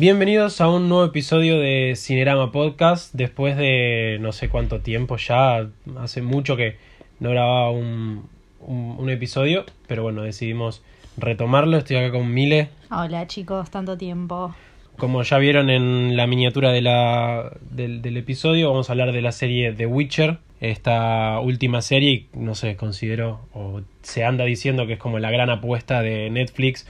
[0.00, 3.12] Bienvenidos a un nuevo episodio de Cinerama Podcast.
[3.14, 5.66] Después de no sé cuánto tiempo ya,
[5.98, 6.76] hace mucho que
[7.18, 8.28] no grababa un,
[8.60, 10.84] un, un episodio, pero bueno, decidimos
[11.16, 11.78] retomarlo.
[11.78, 12.68] Estoy acá con Mile.
[12.92, 14.54] Hola chicos, tanto tiempo.
[14.98, 19.20] Como ya vieron en la miniatura de la, del, del episodio, vamos a hablar de
[19.20, 20.38] la serie The Witcher.
[20.60, 25.50] Esta última serie, no sé, considero, o se anda diciendo que es como la gran
[25.50, 26.86] apuesta de Netflix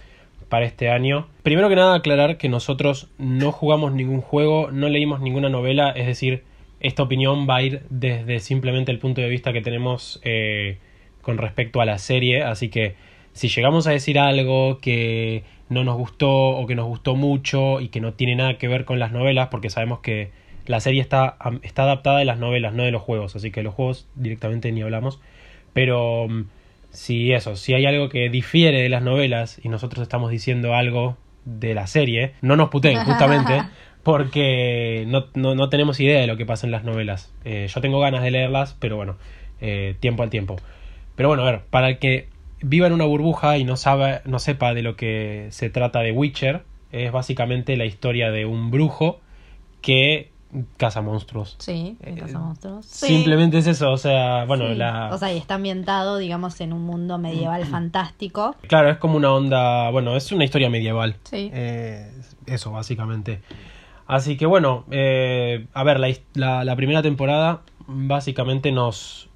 [0.48, 1.28] para este año.
[1.42, 6.06] Primero que nada, aclarar que nosotros no jugamos ningún juego, no leímos ninguna novela, es
[6.06, 6.44] decir,
[6.80, 10.78] esta opinión va a ir desde simplemente el punto de vista que tenemos eh,
[11.22, 12.94] con respecto a la serie, así que
[13.32, 17.88] si llegamos a decir algo que no nos gustó o que nos gustó mucho y
[17.88, 20.30] que no tiene nada que ver con las novelas, porque sabemos que
[20.66, 23.74] la serie está, está adaptada de las novelas, no de los juegos, así que los
[23.74, 25.20] juegos directamente ni hablamos,
[25.72, 26.44] pero mm,
[26.98, 31.16] si eso, si hay algo que difiere de las novelas y nosotros estamos diciendo algo
[31.44, 33.62] de la serie, no nos puteen justamente
[34.02, 37.32] porque no, no, no tenemos idea de lo que pasa en las novelas.
[37.44, 39.16] Eh, yo tengo ganas de leerlas, pero bueno,
[39.60, 40.56] eh, tiempo al tiempo.
[41.14, 42.30] Pero bueno, a ver, para el que
[42.62, 46.10] viva en una burbuja y no, sabe, no sepa de lo que se trata de
[46.10, 49.20] Witcher, es básicamente la historia de un brujo
[49.82, 50.30] que
[50.76, 51.56] caza monstruos.
[51.58, 52.86] Sí, Eh, caza monstruos.
[52.86, 53.06] Sí.
[53.08, 54.74] Simplemente es eso, o sea, bueno, Sí.
[54.76, 55.10] la...
[55.12, 58.56] O sea, y está ambientado, digamos, en un mundo medieval fantástico.
[58.66, 61.16] Claro, es como una onda, bueno, es una historia medieval.
[61.24, 61.50] Sí.
[61.52, 62.10] Eh,
[62.46, 63.40] eso, básicamente.
[64.06, 69.28] Así que bueno, eh, a ver, la, la, la primera temporada básicamente nos,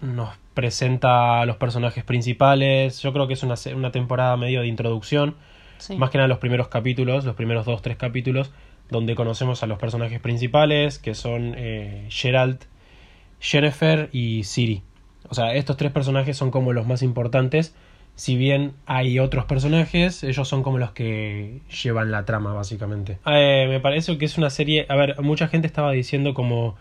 [0.00, 3.00] nos presenta a los personajes principales.
[3.02, 5.34] Yo creo que es una, una temporada medio de introducción.
[5.78, 5.96] Sí.
[5.96, 8.50] Más que nada los primeros capítulos, los primeros dos, tres capítulos,
[8.90, 12.64] donde conocemos a los personajes principales, que son eh, Geralt,
[13.40, 14.82] Jennifer y Ciri.
[15.28, 17.74] O sea, estos tres personajes son como los más importantes.
[18.16, 23.18] Si bien hay otros personajes, ellos son como los que llevan la trama, básicamente.
[23.26, 24.86] Eh, me parece que es una serie.
[24.88, 26.76] A ver, mucha gente estaba diciendo como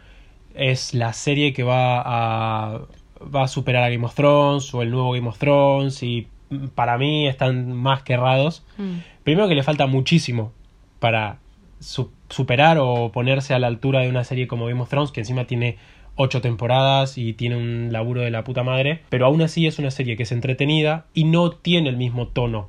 [0.55, 2.81] es la serie que va a.
[3.23, 6.01] va a superar a Game of Thrones o el nuevo Game of Thrones.
[6.03, 6.27] Y
[6.75, 8.65] para mí están más que errados.
[8.77, 8.97] Mm.
[9.23, 10.51] Primero que le falta muchísimo
[10.99, 11.37] para
[11.79, 15.21] su- superar o ponerse a la altura de una serie como Game of Thrones, que
[15.21, 15.77] encima tiene
[16.15, 19.89] ocho temporadas y tiene un laburo de la puta madre, pero aún así es una
[19.91, 22.67] serie que es entretenida y no tiene el mismo tono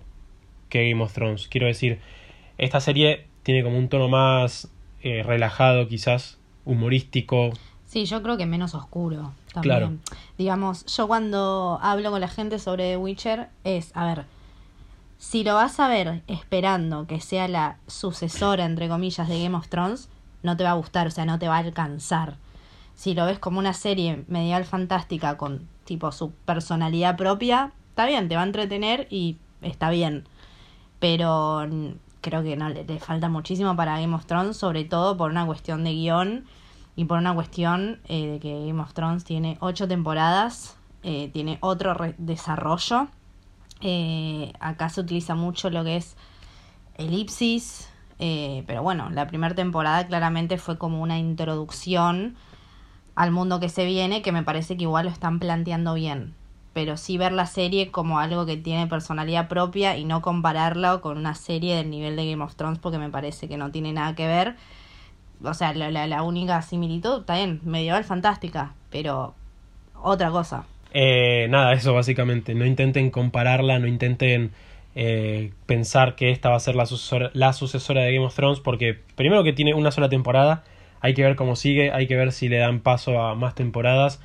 [0.68, 1.48] que Game of Thrones.
[1.48, 1.98] Quiero decir,
[2.58, 4.70] esta serie tiene como un tono más
[5.02, 7.50] eh, relajado, quizás humorístico.
[7.86, 9.62] Sí, yo creo que menos oscuro también.
[9.62, 9.92] Claro.
[10.38, 14.24] Digamos, yo cuando hablo con la gente sobre The Witcher es, a ver,
[15.20, 19.68] si lo vas a ver esperando que sea la sucesora, entre comillas, de Game of
[19.68, 20.08] Thrones,
[20.42, 22.38] no te va a gustar, o sea, no te va a alcanzar.
[22.94, 28.30] Si lo ves como una serie medieval fantástica con tipo su personalidad propia, está bien,
[28.30, 30.26] te va a entretener y está bien.
[31.00, 31.68] Pero
[32.22, 35.84] creo que no le, falta muchísimo para Game of Thrones, sobre todo por una cuestión
[35.84, 36.46] de guion
[36.96, 41.58] y por una cuestión eh, de que Game of Thrones tiene ocho temporadas, eh, tiene
[41.60, 43.08] otro desarrollo.
[43.82, 46.16] Eh, acá se utiliza mucho lo que es
[46.96, 52.36] elipsis, eh, pero bueno, la primera temporada claramente fue como una introducción
[53.14, 56.34] al mundo que se viene, que me parece que igual lo están planteando bien.
[56.72, 61.18] Pero sí ver la serie como algo que tiene personalidad propia y no compararla con
[61.18, 64.14] una serie del nivel de Game of Thrones porque me parece que no tiene nada
[64.14, 64.56] que ver.
[65.42, 69.34] O sea, la, la, la única similitud, está bien, medieval fantástica, pero
[70.00, 70.64] otra cosa.
[70.92, 72.54] Eh, nada, eso básicamente.
[72.54, 74.50] No intenten compararla, no intenten
[74.94, 78.60] eh, pensar que esta va a ser la sucesora, la sucesora de Game of Thrones,
[78.60, 80.64] porque primero que tiene una sola temporada,
[81.00, 84.20] hay que ver cómo sigue, hay que ver si le dan paso a más temporadas.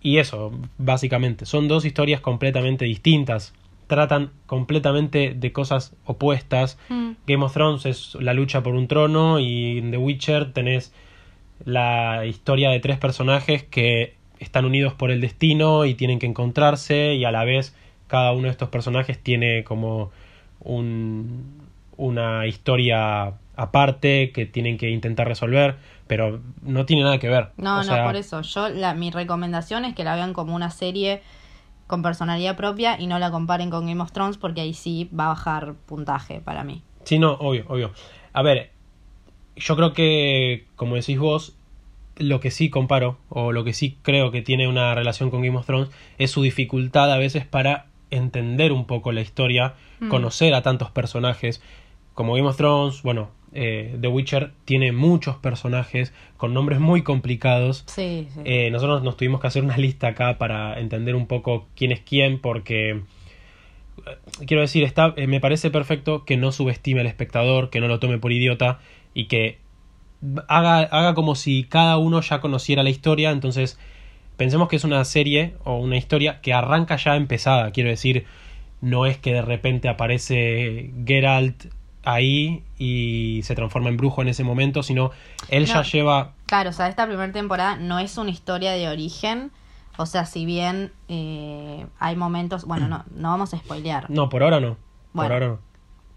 [0.00, 3.54] Y eso, básicamente, son dos historias completamente distintas.
[3.86, 6.78] Tratan completamente de cosas opuestas.
[7.26, 10.92] Game of Thrones es la lucha por un trono y en The Witcher tenés
[11.64, 14.14] la historia de tres personajes que
[14.44, 17.74] están unidos por el destino y tienen que encontrarse y a la vez
[18.06, 20.10] cada uno de estos personajes tiene como
[20.60, 25.76] un, una historia aparte que tienen que intentar resolver,
[26.06, 27.50] pero no tiene nada que ver.
[27.56, 28.42] No, O no, sea, por eso.
[28.42, 31.22] Yo, la, mi recomendación es que la vean como una serie
[31.86, 35.26] con personalidad propia y no la comparen con Game of Thrones porque ahí sí va
[35.26, 36.82] a bajar puntaje para mí.
[37.04, 37.92] Sí, no, obvio, obvio.
[38.32, 38.70] A ver,
[39.56, 41.56] yo creo que, como decís vos,
[42.16, 45.56] lo que sí comparo, o lo que sí creo que tiene una relación con Game
[45.56, 50.08] of Thrones, es su dificultad a veces para entender un poco la historia, Mm.
[50.08, 51.62] conocer a tantos personajes.
[52.14, 57.84] Como Game of Thrones, bueno, eh, The Witcher tiene muchos personajes con nombres muy complicados.
[57.86, 58.40] Sí, sí.
[58.44, 62.00] Eh, nosotros nos tuvimos que hacer una lista acá para entender un poco quién es
[62.00, 63.00] quién, porque
[64.46, 67.98] quiero decir, está, eh, me parece perfecto que no subestime al espectador, que no lo
[68.00, 68.80] tome por idiota
[69.14, 69.58] y que
[70.48, 73.30] haga, haga como si cada uno ya conociera la historia.
[73.30, 73.78] Entonces,
[74.36, 77.70] pensemos que es una serie o una historia que arranca ya empezada.
[77.70, 78.26] Quiero decir,
[78.80, 81.66] no es que de repente aparece Geralt
[82.04, 85.10] ahí y se transforma en brujo en ese momento, sino
[85.48, 86.32] él ya lleva...
[86.46, 89.50] Claro, o sea, esta primera temporada no es una historia de origen.
[89.96, 92.64] O sea, si bien eh, hay momentos.
[92.64, 94.10] Bueno, no, no vamos a spoilear.
[94.10, 94.70] No, por ahora no.
[94.70, 94.78] Por
[95.12, 95.34] Bueno.
[95.34, 95.58] ahora no.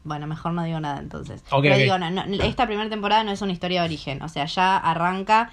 [0.08, 1.44] Bueno, mejor no digo nada entonces.
[1.62, 4.22] Digo, no, no, esta primera temporada no es una historia de origen.
[4.22, 5.52] O sea, ya arranca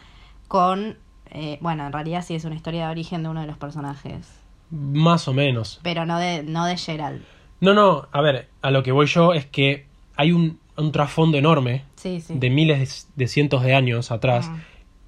[0.49, 0.97] con.
[1.31, 4.33] eh, bueno, en realidad sí es una historia de origen de uno de los personajes.
[4.71, 5.81] Más o menos.
[5.83, 7.23] Pero no de, no de Gerald.
[7.61, 9.87] No, no, a ver, a lo que voy yo es que
[10.17, 12.35] hay un, un trasfondo enorme Sí, sí.
[12.39, 14.51] de miles de cientos de años atrás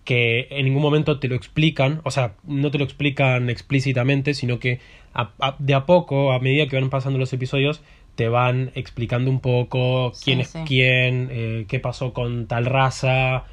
[0.05, 4.59] que en ningún momento te lo explican, o sea, no te lo explican explícitamente, sino
[4.61, 4.81] que
[5.13, 7.83] a- a- de a poco, a medida que van pasando los episodios,
[8.17, 10.59] te van explicando un poco Sí, quién es sí.
[10.67, 13.45] quién, eh, qué pasó con tal raza,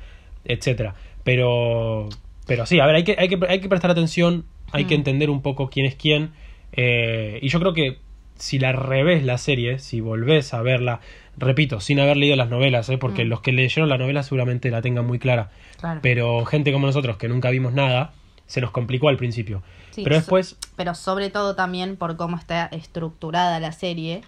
[0.46, 0.96] etcétera.
[1.24, 2.10] Pero,
[2.48, 5.00] pero sí, a ver, hay que, hay que, hay que prestar atención, hay que Mm.
[5.00, 6.32] entender un poco quién es quién.
[6.76, 8.00] eh, y yo creo que
[8.36, 11.02] si la revés la serie, si volvés a verla,
[11.38, 12.98] repito, sin haber leído las novelas, ¿eh?
[12.98, 13.28] porque Mm.
[13.30, 15.52] los que leyeron la novela seguramente la tengan muy clara.
[15.80, 16.00] Claro.
[16.02, 18.14] Pero gente como nosotros que nunca vimos nada,
[18.48, 19.62] se nos complicó al principio.
[19.92, 24.22] Sí, Pero so- después, Pero sobre todo también por cómo está estructurada la serie.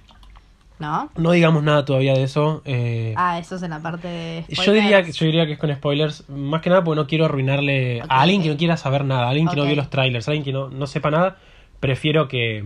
[0.78, 1.10] ¿No?
[1.16, 2.62] no digamos nada todavía de eso.
[2.66, 4.46] eh, Ah, eso es en la parte de.
[4.50, 5.16] yo, diría, spoilers.
[5.18, 8.42] yo diría que es con spoilers, más que nada porque no quiero arruinarle a alguien
[8.44, 10.52] que no quiera saber nada, a alguien que no vio los trailers, a alguien que
[10.54, 11.38] no, no sepa nada.
[11.80, 12.64] Prefiero que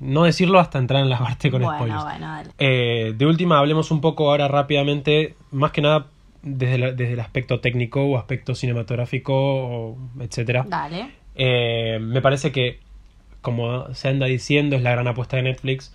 [0.00, 2.02] no decirlo hasta entrar en la parte con bueno, spoilers.
[2.04, 2.50] bueno, dale.
[2.58, 6.06] Eh, de última, hablemos un poco ahora rápidamente, más que nada
[6.42, 10.64] desde, la- desde el aspecto técnico o aspecto cinematográfico, o etcétera.
[10.68, 11.10] Dale.
[11.34, 12.78] Eh, me parece que,
[13.42, 15.94] como se anda diciendo, es la gran apuesta de Netflix.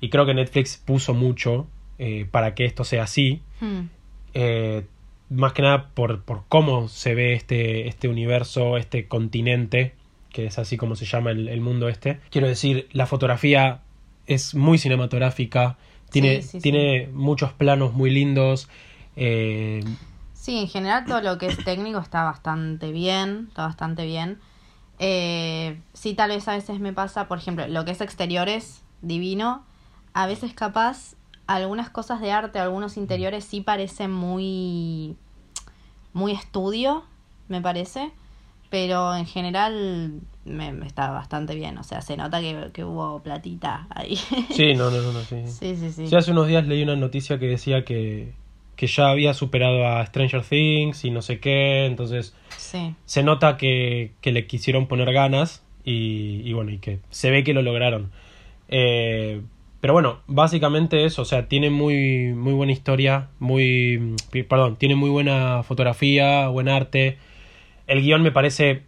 [0.00, 1.66] Y creo que Netflix puso mucho
[1.98, 3.42] eh, para que esto sea así.
[3.60, 3.88] Hmm.
[4.34, 4.84] Eh,
[5.30, 9.94] más que nada por, por cómo se ve este, este universo, este continente,
[10.30, 12.20] que es así como se llama el, el mundo este.
[12.30, 13.80] Quiero decir, la fotografía
[14.26, 15.76] es muy cinematográfica,
[16.10, 18.68] tiene, Sí, sí, tiene muchos planos muy lindos.
[19.16, 19.82] eh,
[20.32, 24.40] Sí, en general todo lo que es técnico está bastante bien, está bastante bien.
[24.98, 29.64] Eh, sí, tal vez a veces me pasa, por ejemplo, lo que es exteriores, divino.
[30.14, 31.14] A veces capaz
[31.46, 35.16] algunas cosas de arte, algunos interiores sí parecen muy,
[36.12, 37.04] muy estudio,
[37.48, 38.10] me parece.
[38.70, 43.20] Pero en general me, me está bastante bien, o sea, se nota que, que hubo
[43.22, 44.16] platita ahí.
[44.50, 45.46] sí, no, no, no, no, sí.
[45.46, 46.08] sí, sí, sí.
[46.08, 48.32] Sí, hace unos días leí una noticia que decía que,
[48.74, 52.94] que ya había superado a Stranger Things y no sé qué, entonces Sí.
[53.04, 57.44] se nota que, que le quisieron poner ganas y, y bueno, y que se ve
[57.44, 58.10] que lo lograron.
[58.68, 59.42] Eh,
[59.84, 64.16] pero bueno, básicamente eso, o sea, tiene muy, muy buena historia, muy,
[64.48, 67.18] perdón, tiene muy buena fotografía, buen arte.
[67.86, 68.84] El guion me parece,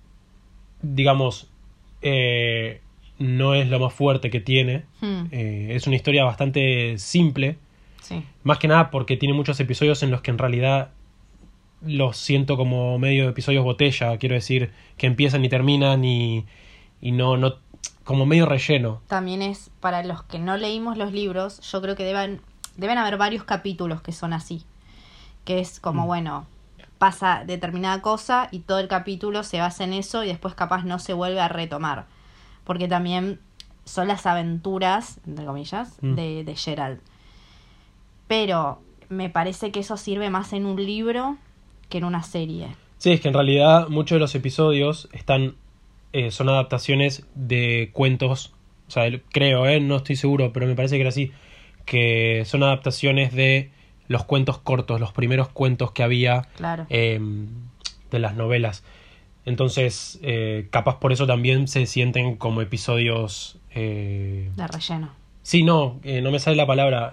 [0.81, 1.51] digamos,
[2.01, 2.81] eh,
[3.19, 4.85] no es lo más fuerte que tiene.
[5.03, 7.59] Hmm, Eh, es una historia bastante simple,
[8.01, 8.23] sí.
[8.43, 10.93] más que nada porque tiene muchos episodios en los que en realidad
[11.83, 16.47] los siento como medio episodios botella, quiero decir, que empiezan y terminan y,
[17.03, 17.57] y no, no,
[18.07, 19.03] como medio relleno.
[19.09, 22.41] también es para los que no leímos los libros, yo creo que deben,
[22.79, 24.65] deben haber varios capítulos que son así.
[25.45, 26.07] Que es como, Mm.
[26.07, 26.47] bueno,
[26.99, 30.99] pasa determinada cosa y todo el capítulo se basa en eso y después capaz no
[30.99, 32.07] se vuelve a retomar.
[32.65, 33.39] Porque también
[33.85, 36.15] son las aventuras, entre comillas, Mm.
[36.15, 37.01] de, de Gerald.
[38.29, 41.37] Pero me parece que eso sirve más en un libro
[41.89, 42.69] que en una serie.
[42.99, 45.55] Sí, es que en realidad muchos de los episodios están
[46.17, 48.55] eh, son adaptaciones de cuentos,
[48.89, 51.31] o sea, creo, eh, no estoy seguro, pero me parece que era así,
[51.85, 53.69] que son adaptaciones de
[54.09, 56.87] los cuentos cortos, los primeros cuentos que había Claro.
[56.89, 57.21] eh,
[58.11, 58.83] de las novelas.
[59.45, 63.59] Entonces, eh, capaz por eso también se sienten como episodios...
[63.75, 65.11] de relleno.
[65.43, 67.11] Sí, no, no me sale la palabra,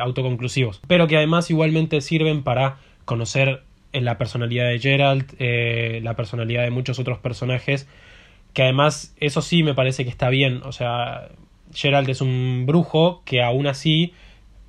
[0.00, 0.80] autoconclusivos.
[0.88, 5.36] Pero que además igualmente sirven para conocer la personalidad de Gerald,
[6.02, 7.86] la personalidad de muchos otros personajes,
[8.56, 10.62] que además eso sí me parece que está bien.
[10.64, 11.28] O sea,
[11.74, 14.14] Gerald es un brujo que aún así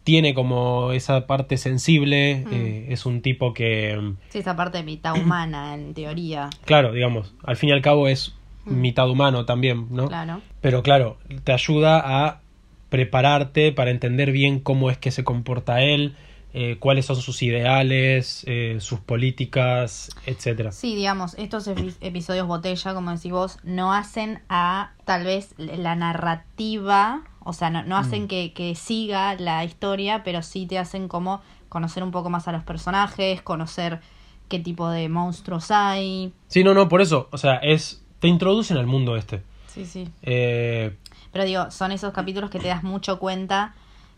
[0.03, 2.53] tiene como esa parte sensible, Mm.
[2.53, 6.49] eh, es un tipo que, Sí, esa parte mitad humana, en teoría.
[6.65, 8.81] claro, digamos, al fin y al cabo es Mm.
[8.81, 10.09] mitad humano también, ¿no?
[10.09, 10.41] Claro.
[10.59, 11.15] Pero claro,
[11.45, 12.41] te ayuda a
[12.89, 16.13] prepararte para entender bien cómo es que se comporta él,
[16.59, 20.71] eh, cuáles son sus ideales, eh, sus políticas, etcétera.
[20.71, 25.95] Sí, digamos, estos epi- episodios botella, como decís vos, no hacen a tal vez la
[25.95, 28.27] narrativa O sea, no, no hacen Mm.
[28.27, 32.51] que, que siga la historia, pero sí te hacen como conocer un poco más a
[32.51, 34.01] los personajes, conocer
[34.49, 36.33] qué tipo de monstruos hay.
[36.49, 37.29] Sí, no, no, por eso.
[37.31, 38.03] O sea, es.
[38.19, 39.43] Te introducen al mundo este.
[39.67, 40.09] Sí, sí.
[40.23, 40.93] Eh,
[41.31, 43.75] Pero digo, son esos capítulos que te das mucho cuenta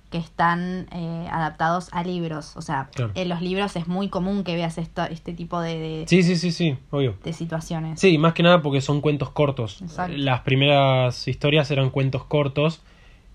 [0.10, 2.56] que están eh, adaptados a libros.
[2.58, 3.12] O sea, Claro.
[3.16, 6.36] en los libros es muy común que veas esto, este tipo de, de, sí, sí,
[6.36, 7.16] sí, sí, obvio.
[7.24, 8.00] de situaciones.
[8.00, 9.82] Sí, más que nada porque son cuentos cortos.
[9.82, 10.18] Exacto.
[10.18, 12.82] Las primeras historias eran cuentos cortos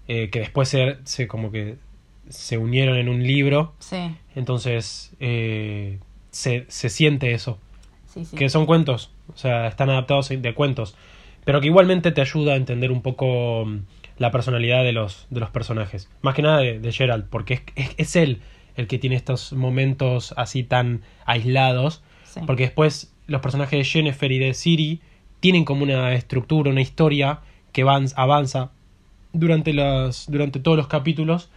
[0.08, 1.76] eh, que después se, se como que
[2.28, 3.72] se unieron en un libro.
[3.78, 5.98] Sí, Entonces eh,
[6.30, 7.58] se, se siente eso.
[8.06, 8.36] sí, sí.
[8.36, 9.10] Que son cuentos.
[9.32, 10.96] O sea, están adaptados de cuentos.
[11.44, 13.78] Pero que igualmente te ayuda a entender un poco mm,
[14.18, 16.08] la personalidad de los, de los personajes.
[16.22, 18.40] Más que nada de, de Gerald, porque es, es, es él
[18.76, 22.02] el que tiene estos momentos así tan aislados.
[22.24, 22.40] Sí.
[22.46, 25.00] Porque después los personajes de Jennifer y de Siri
[25.40, 27.40] tienen como una estructura, una historia
[27.72, 28.70] que van, avanza
[29.32, 31.50] durante, las, durante todos los capítulos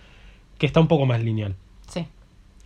[0.57, 1.55] que está un poco más lineal.
[1.87, 2.05] Sí.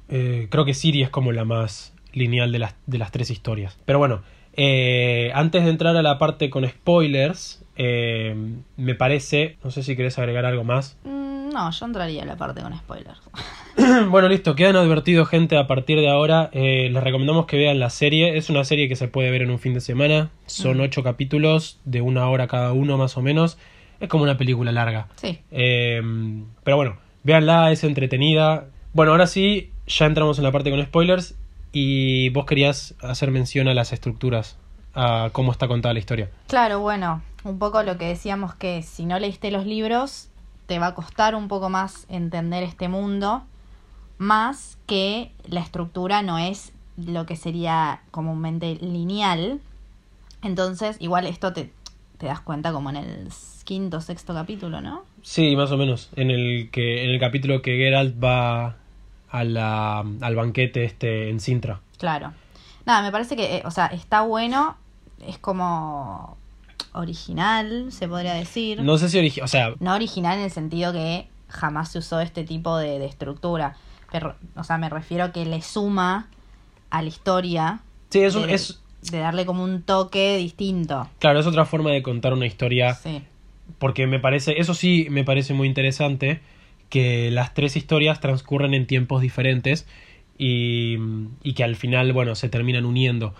[0.09, 3.77] Eh, creo que Siri es como la más lineal de las, de las tres historias.
[3.85, 4.21] Pero bueno,
[4.53, 8.35] eh, antes de entrar a la parte con spoilers, eh,
[8.77, 10.97] me parece, no sé si querés agregar algo más.
[11.03, 13.19] Mm, No, yo entraría a la parte con spoilers.
[14.09, 16.49] bueno, listo, quedan advertidos gente a partir de ahora.
[16.53, 18.37] Eh, les recomendamos que vean la serie.
[18.37, 20.29] Es una serie que se puede ver en un fin de semana.
[20.45, 20.81] Son Mm.
[20.81, 23.57] ocho capítulos de una hora cada uno más o menos.
[23.99, 25.07] Es como una película larga.
[25.15, 25.39] Sí.
[25.51, 28.65] Pero bueno, véanla, es entretenida.
[28.93, 31.35] Bueno, ahora sí, ya entramos en la parte con spoilers.
[31.71, 34.57] Y vos querías hacer mención a las estructuras,
[34.93, 36.29] a cómo está contada la historia.
[36.47, 40.29] Claro, bueno, un poco lo que decíamos que si no leíste los libros,
[40.67, 43.43] te va a costar un poco más entender este mundo,
[44.17, 49.59] más que la estructura no es lo que sería comúnmente lineal.
[50.43, 51.71] Entonces, igual esto te,
[52.17, 53.27] te das cuenta como en el
[53.63, 55.03] quinto, sexto capítulo, ¿no?
[55.21, 56.09] Sí, más o menos.
[56.15, 58.75] En el que en el capítulo que Geralt va
[59.31, 61.79] a la, al banquete este en Sintra.
[61.97, 62.33] Claro.
[62.85, 64.75] Nada, me parece que, eh, o sea, está bueno,
[65.25, 66.37] es como
[66.93, 68.81] original, se podría decir.
[68.81, 72.19] No sé si origi- o sea, No original en el sentido que jamás se usó
[72.19, 73.75] este tipo de, de estructura.
[74.11, 76.27] Pero, o sea, me refiero que le suma
[76.89, 81.07] a la historia sí, es, un- de, es de darle como un toque distinto.
[81.19, 83.23] claro, es otra forma de contar una historia Sí,
[83.79, 86.41] porque me parece, eso sí me parece muy interesante
[86.91, 89.87] que las tres historias transcurren en tiempos diferentes
[90.37, 90.97] y,
[91.41, 93.33] y que al final, bueno, se terminan uniendo.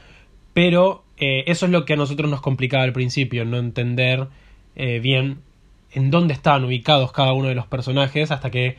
[0.53, 4.27] Pero eh, eso es lo que a nosotros nos complicaba al principio, no entender
[4.75, 5.39] eh, bien
[5.91, 8.77] en dónde estaban ubicados cada uno de los personajes hasta que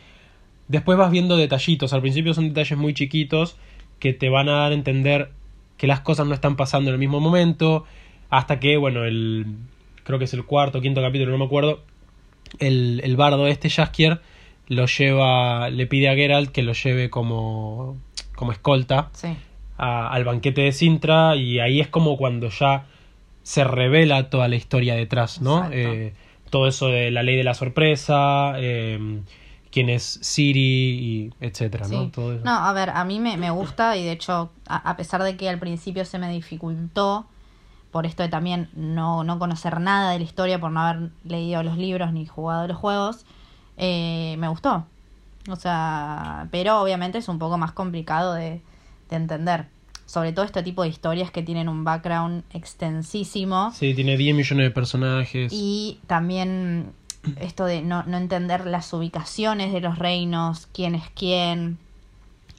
[0.69, 1.93] después vas viendo detallitos.
[1.93, 3.57] Al principio son detalles muy chiquitos
[3.99, 5.31] que te van a dar a entender
[5.76, 7.85] que las cosas no están pasando en el mismo momento
[8.31, 9.47] hasta que, bueno, el
[10.05, 11.83] creo que es el cuarto quinto capítulo, no me acuerdo,
[12.59, 14.21] el, el bardo este Jaskier
[14.69, 17.97] lo lleva, le pide a Geralt que lo lleve como,
[18.37, 19.37] como escolta sí,
[19.76, 22.87] a- al banquete de Sintra y ahí es como cuando ya
[23.42, 25.69] se revela toda la historia detrás, ¿no?
[25.73, 26.14] Eh,
[26.50, 29.21] todo eso de la ley de la sorpresa, eh,
[29.71, 32.09] quién es Siri y etcétera, ¿no?
[32.11, 32.45] Todo eso.
[32.45, 35.37] No, a ver, a mí me, me gusta y de hecho, a, a pesar de
[35.37, 37.26] que al principio se me dificultó,
[37.90, 41.62] por esto de también no, no conocer nada de la historia, por no haber leído
[41.62, 43.25] los libros ni jugado los juegos,
[43.76, 44.87] eh, me gustó.
[45.49, 48.61] O sea, pero obviamente es un poco más complicado de,
[49.11, 49.67] de entender.
[50.07, 53.73] Sobre todo este tipo de historias que tienen un background extensísimo.
[53.73, 55.52] Sí, tiene 10 millones de personajes.
[55.52, 56.93] Y también
[57.41, 61.79] esto de no, no entender las ubicaciones de los reinos, quién es quién.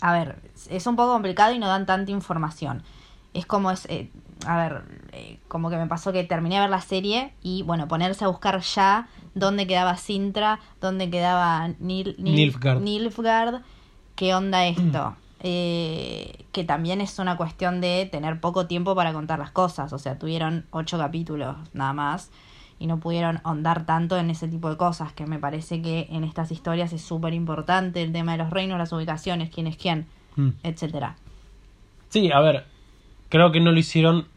[0.02, 0.38] A ver,
[0.70, 2.84] es un poco complicado y no dan tanta información.
[3.34, 4.10] Es como es, eh,
[4.46, 7.88] a ver, eh, como que me pasó que terminé de ver la serie y bueno,
[7.88, 12.82] ponerse a buscar ya dónde quedaba Sintra, dónde quedaba Nil, Nil- Nilfgaard.
[12.82, 13.62] Nilfgaard,
[14.16, 15.16] qué onda esto.
[15.46, 19.92] Eh, que también es una cuestión de tener poco tiempo para contar las cosas.
[19.92, 22.32] O sea, tuvieron ocho capítulos nada más
[22.80, 25.12] y no pudieron ahondar tanto en ese tipo de cosas.
[25.12, 28.78] Que me parece que en estas historias es súper importante el tema de los reinos,
[28.78, 30.50] las ubicaciones, quién es quién, Mm.
[30.64, 31.16] etcétera.
[32.10, 32.66] Sí, a ver,
[33.30, 34.28] creo que no lo hicieron.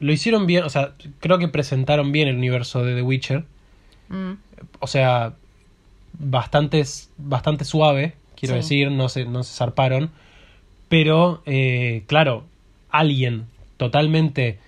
[0.00, 3.44] Lo hicieron bien, o sea, creo que presentaron bien el universo de The Witcher.
[4.08, 4.32] Mm,
[4.80, 5.34] O sea,
[6.18, 6.82] bastante,
[7.16, 8.60] bastante suave, quiero Sí.
[8.60, 10.10] decir, no se, no se zarparon.
[10.88, 12.44] Pero, eh, claro,
[12.90, 13.46] alguien
[13.76, 14.58] totalmente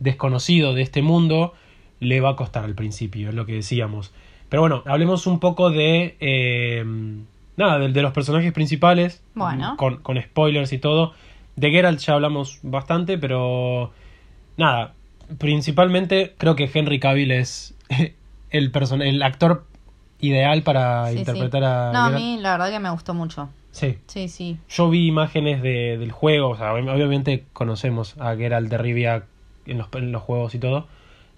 [0.00, 1.54] desconocido de este mundo
[2.00, 4.12] le va a costar al principio, es lo que decíamos.
[4.48, 6.16] Pero bueno, hablemos un poco de...
[6.20, 6.84] eh,
[7.56, 9.22] nada, de, de los personajes principales.
[9.34, 9.76] Bueno.
[9.76, 11.12] Con, con spoilers y todo.
[11.56, 13.92] De Geralt ya hablamos bastante, pero...
[14.56, 14.94] Nada,
[15.38, 17.74] principalmente creo que Henry Cavill es
[18.50, 19.66] el, person el actor
[20.20, 21.18] ideal para Sí, sí.
[21.20, 21.92] interpretar a...
[21.92, 23.48] No, a mí la verdad que me gustó mucho.
[23.70, 23.98] Sí.
[24.06, 24.58] Sí, sí.
[24.68, 29.24] Yo vi imágenes de, del juego, o sea, ob- obviamente conocemos a Geralt de Rivia
[29.66, 30.88] en los, en los juegos y todo,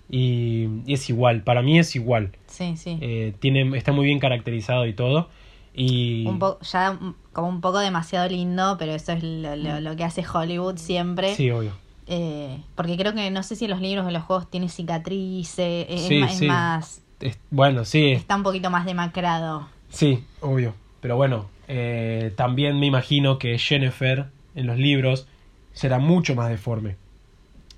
[0.08, 2.30] y, y es igual, para mí es igual.
[2.46, 2.98] Sí, sí.
[3.00, 5.28] Eh, tiene, está muy bien caracterizado y todo,
[5.74, 6.26] y...
[6.26, 10.04] un ya mm, como un poco demasiado lindo, pero eso es lo, lo- lo que
[10.04, 11.34] hace Hollywood siempre.
[11.34, 11.72] Sí, obvio.
[12.12, 14.68] Eh, porque creo que no sé si en los libros o en los juegos tiene
[14.68, 16.46] cicatrices, es, Sí, ma- es sí.
[16.46, 19.68] más, Es- bueno, sí, está un poquito más demacrado.
[19.90, 20.74] sí, obvio.
[21.00, 25.26] Pero bueno, eh, también me imagino que Jennifer en los libros
[25.72, 26.96] será mucho más deforme.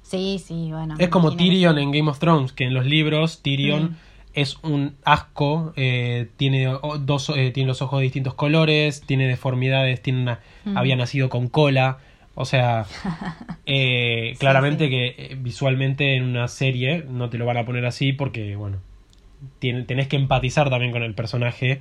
[0.02, 0.94] Sí, sí, bueno.
[0.98, 3.96] Es como Tyrion en Game of Thrones, que en los libros Tyrion Mm.
[4.34, 6.64] es un asco, eh, tiene,
[7.00, 10.76] dos, eh, tiene los ojos de distintos colores, tiene deformidades, tiene una, Mm.
[10.78, 11.98] había nacido con cola.
[12.34, 12.86] O sea,
[13.66, 14.90] eh, Sí, claramente sí.
[14.90, 18.78] que eh, visualmente en una serie no te lo van a poner así porque, bueno,
[19.60, 21.80] tien- tenés que empatizar también con el personaje.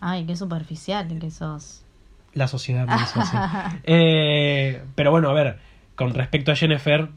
[0.00, 1.82] Ay, qué superficial que sos.
[2.32, 3.36] La sociedad me hizo así.
[3.84, 5.58] Eh, pero bueno, a ver,
[5.96, 7.08] con respecto a Jennifer,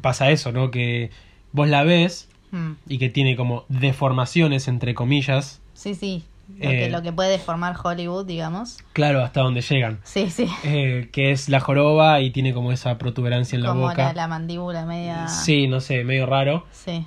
[0.00, 0.70] pasa eso, ¿no?
[0.70, 1.10] Que
[1.52, 6.22] vos la ves Mm, y que tiene como deformaciones, entre comillas, Sí, sí.
[6.58, 8.78] Lo, Eh, que, lo que puede deformar Hollywood, digamos.
[8.92, 9.98] claro, hasta donde llegan.
[10.04, 10.46] Sí, sí.
[10.64, 13.96] Eh, que es la joroba y tiene como esa protuberancia en la como boca.
[14.08, 15.28] la, la mandíbula media.
[15.28, 16.64] Sí, no sé, medio raro.
[16.72, 17.04] Sí.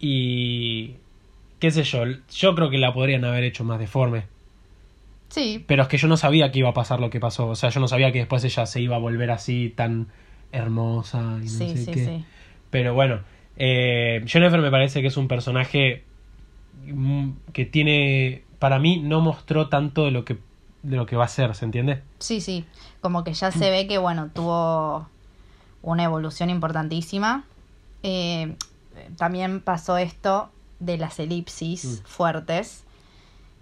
[0.00, 0.94] Y
[1.60, 4.24] qué sé yo, yo creo que la podrían haber hecho más deforme.
[5.30, 7.48] Sí, Pero es que yo no sabía que iba a pasar lo que pasó.
[7.48, 10.06] O sea, yo no sabía que después ella se iba a volver así tan
[10.52, 12.04] hermosa y no sí, sé sí, qué.
[12.04, 12.24] sí.
[12.70, 13.20] Pero bueno,
[13.56, 16.04] eh, Jennifer me parece que es un personaje
[16.86, 20.38] mm, que tiene, para mí, no mostró tanto de lo que
[20.82, 22.02] de lo que va a ser, ¿se entiende?
[22.18, 22.66] Sí, sí.
[23.00, 25.08] Como que ya se ve que, bueno, tuvo
[25.80, 27.44] una evolución importantísima.
[28.02, 28.54] Eh,
[29.16, 32.04] también pasó esto de las elipsis Mm.
[32.06, 32.84] fuertes.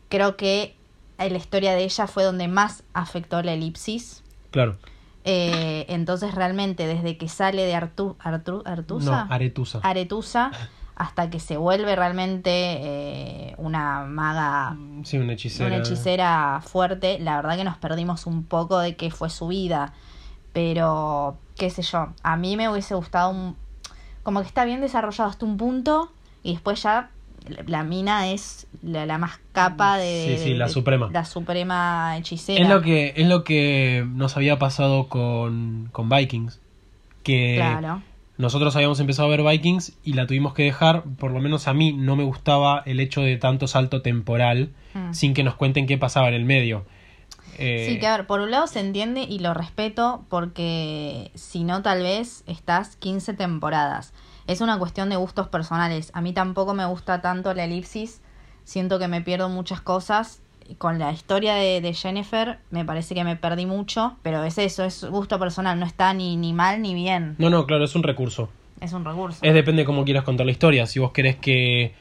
[0.09, 0.75] Creo que
[1.17, 4.25] la historia de ella fue donde más afectó la elipsis.
[4.51, 4.77] Claro.
[5.25, 9.79] Eh, entonces realmente desde que sale de Artu, Artu, Artusa, No, Aretusa.
[9.85, 10.51] Aretusa
[10.97, 15.69] hasta que se vuelve realmente eh, una maga, sí, una hechicera.
[15.69, 19.93] una hechicera fuerte, la verdad que nos perdimos un poco de qué fue su vida.
[20.53, 23.57] Pero, qué sé yo, a mí me hubiese gustado un...
[24.23, 27.09] Como que está bien desarrollado hasta un punto y después ya
[27.67, 30.37] la- mina es la, la más capa de...
[30.39, 31.09] Sí, sí, la de- suprema.
[31.11, 32.63] La suprema hechicera.
[32.63, 36.61] Es lo que es lo que nos había pasado con, con Vikings.
[37.25, 38.03] Que Claro.
[38.43, 41.05] Nosotros habíamos empezado a ver Vikings y la tuvimos que dejar.
[41.05, 45.15] Por lo menos a mí no me gustaba el hecho de tanto salto temporal Mm.
[45.15, 46.85] sin que nos cuenten qué pasaba en el medio.
[47.59, 51.65] Eh, Sí, que a ver, por un lado se entiende y lo respeto porque si
[51.65, 54.13] no tal vez estás 15 temporadas.
[54.47, 56.11] Es una cuestión de gustos personales.
[56.15, 58.21] A mí tampoco me gusta tanto la elipsis.
[58.65, 60.41] Siento que me pierdo muchas cosas.
[60.79, 64.17] Con la historia de, de Jennifer me parece que me perdí mucho.
[64.23, 65.79] Pero es eso, es gusto personal.
[65.79, 67.35] No está ni, ni mal ni bien.
[67.39, 68.49] No, no, claro, es un recurso.
[68.81, 69.39] Es un recurso.
[69.43, 70.87] Es depende de cómo quieras contar la historia.
[70.87, 71.95] Si vos querés que,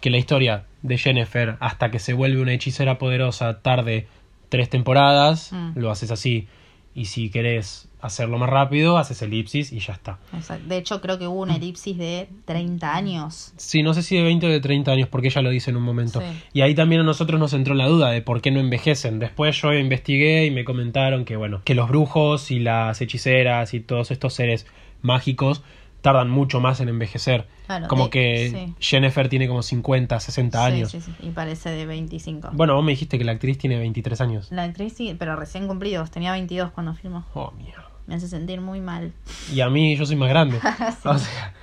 [0.00, 4.08] que la historia de Jennifer, hasta que se vuelve una hechicera poderosa, tarde
[4.48, 5.72] tres temporadas, Mm.
[5.78, 6.48] lo haces así.
[6.94, 10.18] Y si querés hacerlo más rápido, haces elipsis y ya está.
[10.34, 10.66] Exacto.
[10.68, 13.52] De hecho, creo que hubo una elipsis de 30 años.
[13.56, 15.76] Sí, no sé si de 20 o de 30 años, porque ella lo dice en
[15.76, 16.20] un momento.
[16.20, 16.26] Sí.
[16.52, 19.18] Y ahí también a nosotros nos entró la duda de por qué no envejecen.
[19.18, 23.80] Después yo investigué y me comentaron que, bueno, que los brujos y las hechiceras y
[23.80, 24.66] todos estos seres
[25.02, 25.62] mágicos
[26.02, 27.46] tardan mucho más en envejecer.
[27.66, 28.74] Claro, como de- que sí.
[28.80, 30.90] Jennifer tiene como 50, 60 Sí, años.
[30.90, 31.12] sí, sí.
[31.20, 32.50] Y parece de 25.
[32.54, 34.50] Bueno, vos me dijiste que la actriz tiene 23 años.
[34.50, 36.10] La actriz sí, pero recién cumplidos.
[36.10, 37.26] Tenía 22 cuando filmó.
[37.34, 37.89] Oh, mierda.
[38.10, 39.12] Me hace sentir muy mal.
[39.54, 40.58] Y a mí yo soy más grande.
[41.04, 41.54] O sea,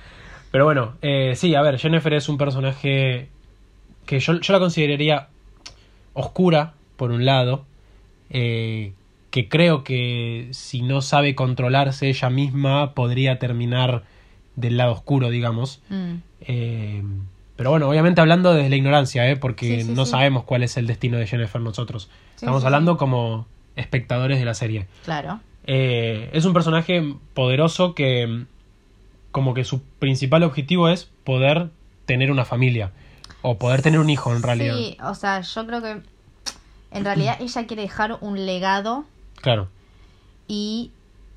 [0.50, 3.28] pero bueno, eh, sí, a ver, Jennifer es un personaje
[4.06, 5.28] que yo, yo la consideraría
[6.14, 7.66] oscura, por un lado,
[8.30, 8.94] eh,
[9.30, 14.04] que creo que si no sabe controlarse ella misma podría terminar
[14.56, 15.82] del lado oscuro, digamos.
[15.90, 16.14] Mm.
[16.40, 17.02] Eh,
[17.56, 19.36] pero bueno, obviamente hablando desde la ignorancia, ¿eh?
[19.36, 20.12] porque Sí, sí, no sí.
[20.12, 22.08] sabemos cuál es el destino de Jennifer nosotros.
[22.36, 24.86] Estamos hablando como espectadores de la serie.
[25.04, 25.40] Claro.
[25.70, 28.44] Eh, es un personaje poderoso que
[29.32, 31.68] como que su principal objetivo es poder
[32.06, 32.90] tener una familia
[33.42, 34.74] o poder tener un hijo en realidad.
[34.74, 36.00] Sí, o sea, yo creo que
[36.90, 39.04] en realidad ella quiere dejar un legado
[39.42, 39.68] Claro.
[40.48, 40.90] y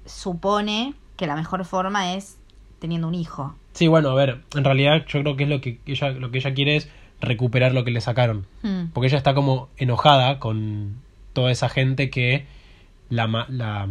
[0.06, 2.38] supone que la mejor forma es
[2.80, 3.54] teniendo un hijo.
[3.74, 6.38] Sí, bueno, a ver, en realidad yo creo que es lo que ella lo que
[6.40, 6.90] ella quiere es
[7.20, 8.86] recuperar lo que le sacaron, Mm.
[8.94, 10.96] porque ella está como enojada con
[11.34, 12.46] toda esa gente que
[13.12, 13.88] la la,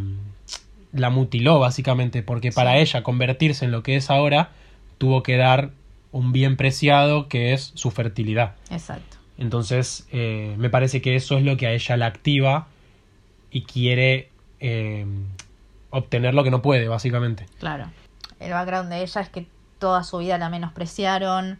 [0.92, 2.78] la mutiló básicamente, porque para Sí.
[2.80, 4.50] ella convertirse en lo que es ahora
[4.98, 5.70] tuvo que dar
[6.12, 8.56] un bien preciado que es su fertilidad.
[8.70, 9.16] Exacto.
[9.38, 12.66] Entonces, eh, me parece que eso es lo que a ella la activa
[13.52, 14.28] y quiere
[14.59, 15.06] eh,
[15.90, 17.46] obtener lo que no puede, básicamente.
[17.59, 17.87] Claro.
[18.40, 19.46] El background de ella es que
[19.78, 21.59] toda su vida la menospreciaron.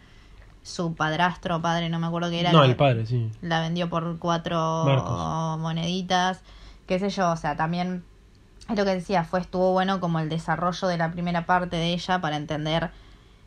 [0.63, 2.53] Su padrastro padre, no me acuerdo qué era.
[2.53, 3.31] No, el padre, sí.
[3.41, 5.59] La vendió por cuatro Marcos.
[5.59, 6.43] moneditas.
[6.91, 8.03] Qué sé yo, o sea, también
[8.69, 11.93] es lo que decía, fue estuvo bueno como el desarrollo de la primera parte de
[11.93, 12.91] ella para entender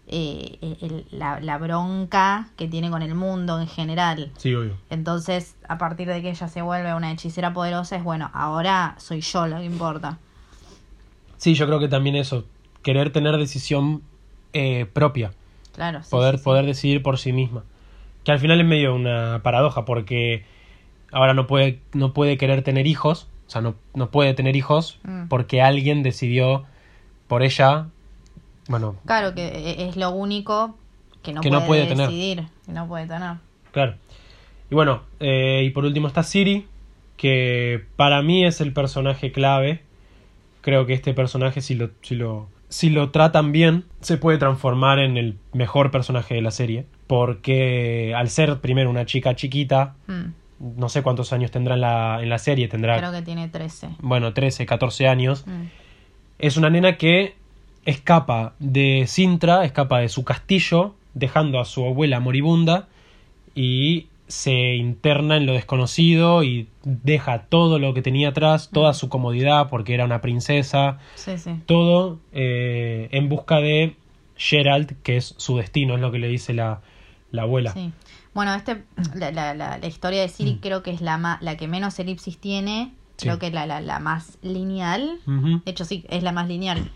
[0.07, 4.31] eh, el- la, la bronca que tiene con el mundo en general.
[4.37, 4.77] Sí, obvio.
[4.89, 9.19] Entonces, a partir de que ella se vuelve una hechicera poderosa, es bueno, ahora soy
[9.19, 10.19] yo lo que importa.
[11.35, 12.45] Sí, yo creo que también eso,
[12.81, 14.03] querer tener decisión
[14.53, 15.33] eh, propia,
[15.73, 16.43] Claro, sí, poder, sí, sí.
[16.45, 17.65] poder decidir por sí misma.
[18.23, 20.45] Que al final es medio una paradoja, porque
[21.11, 24.99] ahora no puede, no puede querer tener hijos, o sea, no, no puede tener hijos
[25.03, 25.27] Mm.
[25.27, 26.65] porque alguien decidió
[27.27, 27.87] por ella,
[28.67, 30.75] bueno, Claro, que e- es lo único
[31.21, 32.07] que no Que puede, no puede tener.
[32.07, 33.35] decidir, que no puede tener.
[33.71, 33.95] claro.
[34.71, 36.65] Y bueno, eh, y por último está Siri,
[37.17, 39.81] que para mí es el personaje clave.
[40.61, 44.97] Creo que este personaje, si lo, si lo, si lo tratan bien, se puede transformar
[44.99, 46.85] en el mejor personaje de la serie.
[47.07, 52.19] Porque al ser primero una chica chiquita, Mm, no sé cuántos años tendrá en la,
[52.21, 53.89] en la serie, tendrá, Creo que tiene 13.
[53.99, 55.45] bueno, 13, 14 años.
[55.47, 55.63] Mm,
[56.39, 57.35] Es una nena que
[57.85, 62.87] escapa de Sintra, escapa de su castillo, dejando a su abuela moribunda
[63.55, 69.09] y se interna en lo desconocido y deja todo lo que tenía atrás, toda su
[69.09, 71.51] comodidad, porque era una princesa, Sí, sí.
[71.65, 73.95] todo eh, en busca de
[74.35, 76.81] Gerald, que es su destino, es lo que le dice la,
[77.31, 77.73] la abuela.
[77.73, 77.91] Sí.
[78.33, 78.83] Bueno, este,
[79.15, 80.59] la, la, la, la historia de Siri Mm.
[80.59, 82.93] creo que es la, ma- la que menos elipsis tiene.
[83.17, 83.27] Sí.
[83.27, 85.19] Creo que la, la, la más lineal.
[85.25, 86.89] De hecho, sí, es la más lineal.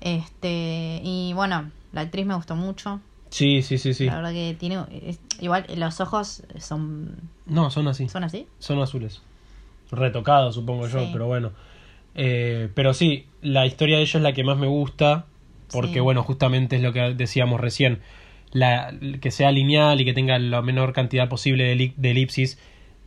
[0.00, 3.00] Este, y bueno, la actriz me gustó mucho.
[3.30, 4.06] Sí, sí, sí, sí.
[4.06, 4.78] La verdad que tiene.
[5.02, 7.16] es- igual los ojos son.
[7.46, 8.08] No, son así.
[8.08, 8.46] ¿Son así?
[8.58, 9.20] Son azules.
[9.90, 11.50] Retocados, supongo yo, pero bueno.
[12.14, 15.26] Eh, pero sí, la historia de ella es la que más me gusta,
[15.72, 16.00] porque Sí.
[16.00, 18.00] bueno, justamente es lo que decíamos recién.
[18.52, 22.58] La, que sea lineal y que tenga la menor cantidad posible de, eli- de elipsis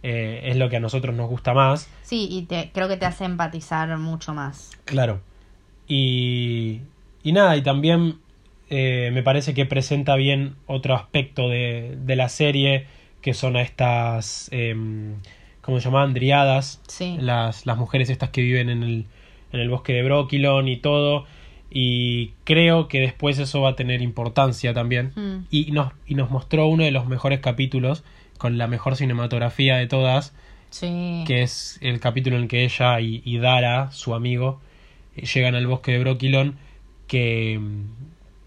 [0.04, 1.90] eh, es lo que a nosotros nos gusta más.
[2.04, 4.70] Sí, y te, creo que te hace empatizar mucho más.
[4.86, 5.22] Claro.
[5.88, 6.82] Y,
[7.24, 8.20] y nada, y también
[8.70, 12.86] eh, me parece que presenta bien otro aspecto de, de la serie,
[13.22, 15.16] que son a estas, em,
[15.62, 16.14] ¿cómo se llamaban?
[16.14, 17.18] Driadas, Sí.
[17.20, 19.06] las, las mujeres estas que viven en el,
[19.52, 21.26] en el bosque de Brokilon y todo.
[21.74, 25.14] Y creo que después eso va a tener importancia también.
[25.16, 25.46] Mm.
[25.50, 28.04] Y, nos, y nos mostró uno de los mejores capítulos,
[28.38, 30.34] con la mejor cinematografía de todas,
[30.70, 31.24] Sí.
[31.28, 34.60] que es el capítulo en que ella y, y Dara, su amigo,
[35.16, 36.58] eh, llegan al bosque de Brokilon,
[37.08, 37.60] que,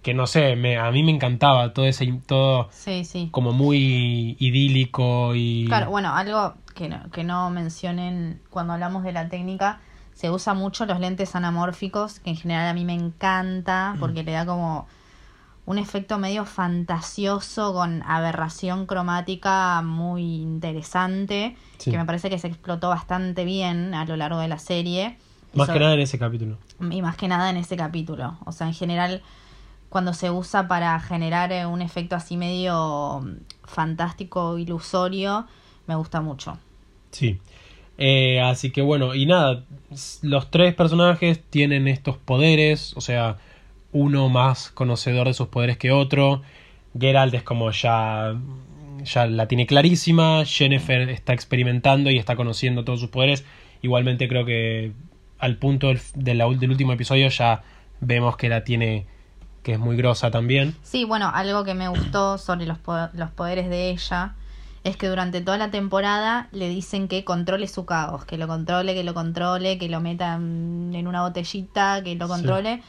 [0.03, 3.29] que no sé, me, a mí me encantaba todo ese, todo Sí, sí.
[3.31, 5.65] como muy idílico y...
[5.67, 9.81] Claro, bueno, algo que no, que no mencionen cuando hablamos de la técnica,
[10.15, 14.33] se usa mucho los lentes anamórficos, que en general a mí me encanta porque le
[14.33, 14.87] da como
[15.67, 21.91] un efecto medio fantasioso con aberración cromática muy interesante, Sí.
[21.91, 25.17] que me parece que se explotó bastante bien a lo largo de la serie.
[25.55, 26.59] Más sobre- que nada en ese capítulo.
[26.91, 28.37] y más que nada en ese capítulo.
[28.45, 29.23] O sea, en general,
[29.89, 35.47] cuando se usa para generar eh, un efecto así medio mm, fantástico, ilusorio,
[35.87, 36.59] me gusta mucho.
[37.13, 37.41] Sí.
[37.99, 39.65] Eh, así que bueno, y nada,
[40.23, 43.37] los tres personajes tienen estos poderes, o sea,
[43.93, 46.43] uno más conocedor de sus poderes que otro.
[46.99, 48.35] Geralt es como ya,
[49.05, 53.45] ya la tiene clarísima, Jennifer está experimentando y está conociendo todos sus poderes.
[53.83, 54.93] Igualmente creo que
[55.39, 57.63] al punto del, último episodio ya
[58.01, 59.07] vemos que la tiene,
[59.63, 60.75] que es muy grosa también.
[60.83, 62.79] Sí, bueno, algo que me gustó sobre los,
[63.13, 64.35] los poderes de ella
[64.85, 68.95] es que durante toda la temporada le dicen que controle su caos, que lo controle,
[68.95, 72.33] que lo controle, que lo meta en una botellita, que lo Sí.
[72.33, 72.83] controle.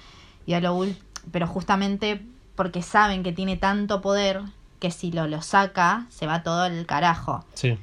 [0.45, 0.85] Y a lo
[1.31, 2.21] pero justamente
[2.55, 4.41] porque saben que tiene tanto poder
[4.79, 7.43] que si lo, lo saca se va todo el carajo.
[7.55, 7.77] Sí,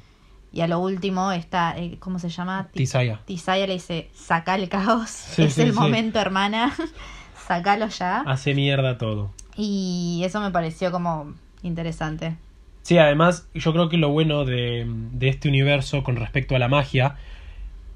[0.53, 2.67] Y a lo último está, eh, ¿cómo se llama?
[2.71, 3.19] Ti- Tisaya.
[3.25, 6.71] Tisaya le dice, saca el caos, Sí, es sí, el momento hermana,
[7.47, 8.21] sacalo ya.
[8.21, 9.31] Hace mierda todo.
[9.55, 12.37] Y eso me pareció como interesante.
[12.83, 16.67] Sí, además, yo creo que lo bueno de, de este universo con respecto a la
[16.67, 17.15] magia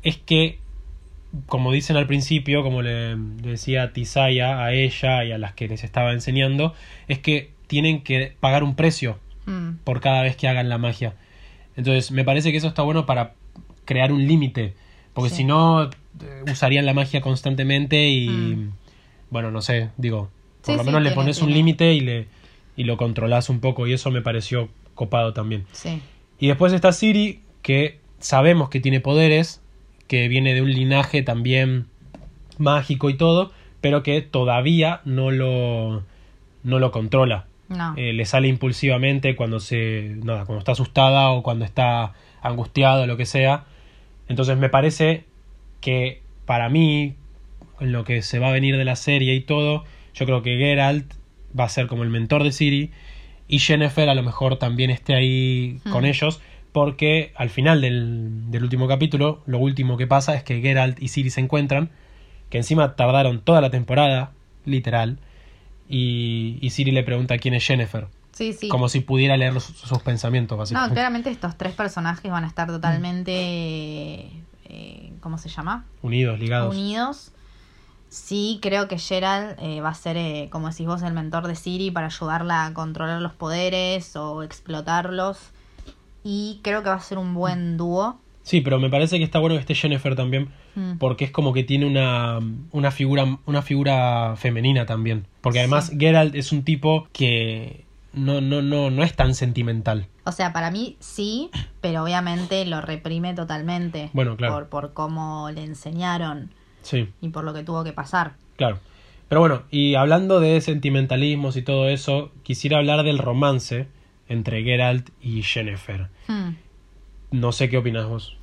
[0.02, 0.60] es que,
[1.48, 5.68] como dicen al principio, como le, le decía Tisaya a ella y a las que
[5.68, 6.74] les estaba enseñando,
[7.10, 11.14] es que tienen que pagar un precio Mm, por cada vez que hagan la magia.
[11.78, 13.32] Entonces, me parece que eso está bueno para
[13.86, 14.74] crear un límite,
[15.14, 15.36] porque Sí.
[15.38, 15.90] si no, eh,
[16.52, 18.72] usarían la magia constantemente y, Mm.
[19.30, 20.30] bueno, no sé, digo,
[20.62, 22.28] por Sí, lo sí, menos le pones un límite y, le,
[22.78, 25.66] y lo controlas un poco, y eso me pareció copado también.
[25.74, 26.02] sí.
[26.40, 29.62] Y después está Siri, que sabemos que tiene poderes,
[30.08, 31.88] que viene de un linaje también
[32.60, 36.04] mágico y todo, pero que todavía no lo,
[36.64, 37.48] no lo controla.
[37.70, 37.96] No.
[37.98, 40.16] Eh, le sale impulsivamente cuando se.
[40.24, 43.66] nada, cuando está asustada o cuando está angustiada o lo que sea.
[44.30, 45.26] Entonces me parece
[45.82, 47.16] que para mí,
[47.80, 50.58] en lo que se va a venir de la serie y todo, yo creo que
[50.58, 51.14] Geralt
[51.60, 52.92] va a ser como el mentor de Siri.
[53.48, 56.08] Y Jennifer a lo mejor también esté ahí con Hmm.
[56.08, 56.40] ellos.
[56.74, 61.08] Porque al final del, del último capítulo, lo último que pasa es que Geralt y
[61.08, 61.90] Siri se encuentran.
[62.50, 64.32] Que encima tardaron toda la temporada,
[64.66, 65.18] literal.
[65.90, 68.08] Y, y Siri le pregunta quién es Jennifer.
[68.34, 68.68] Sí, sí.
[68.68, 70.94] Como si pudiera leer los- sus pensamientos, No, básicamente.
[70.94, 73.32] claramente estos tres personajes van a estar totalmente.
[74.70, 75.86] eh, ¿Cómo se llama?
[76.02, 76.76] Unidos, ligados.
[76.76, 77.32] Unidos.
[78.10, 81.56] Sí, creo que Gerald eh, va a ser, eh, como decís vos, el mentor de
[81.56, 85.52] Siri para ayudarla a controlar los poderes o explotarlos.
[86.24, 88.20] Y creo que va a ser un buen dúo.
[88.44, 90.50] Sí, pero me parece que está bueno que esté Jennifer también.
[90.76, 90.98] Mm.
[91.00, 92.40] Porque es como que tiene una,
[92.72, 95.28] una figura una figura femenina también.
[95.42, 95.98] Porque además Sí.
[96.00, 100.08] Geralt es un tipo que no, no, no, no es tan sentimental.
[100.24, 101.50] O sea, para mí sí,
[101.82, 104.10] pero obviamente lo reprime totalmente.
[104.14, 104.54] Bueno, claro.
[104.54, 108.34] Por, por cómo le enseñaron Sí, y por lo que tuvo que pasar.
[108.56, 108.80] claro.
[109.30, 113.90] Pero bueno, y hablando de sentimentalismos y todo eso, quisiera hablar del romance
[114.30, 116.08] entre Geralt y Jennifer.
[116.28, 116.52] Hmm.
[117.32, 118.38] No sé qué opinas vos.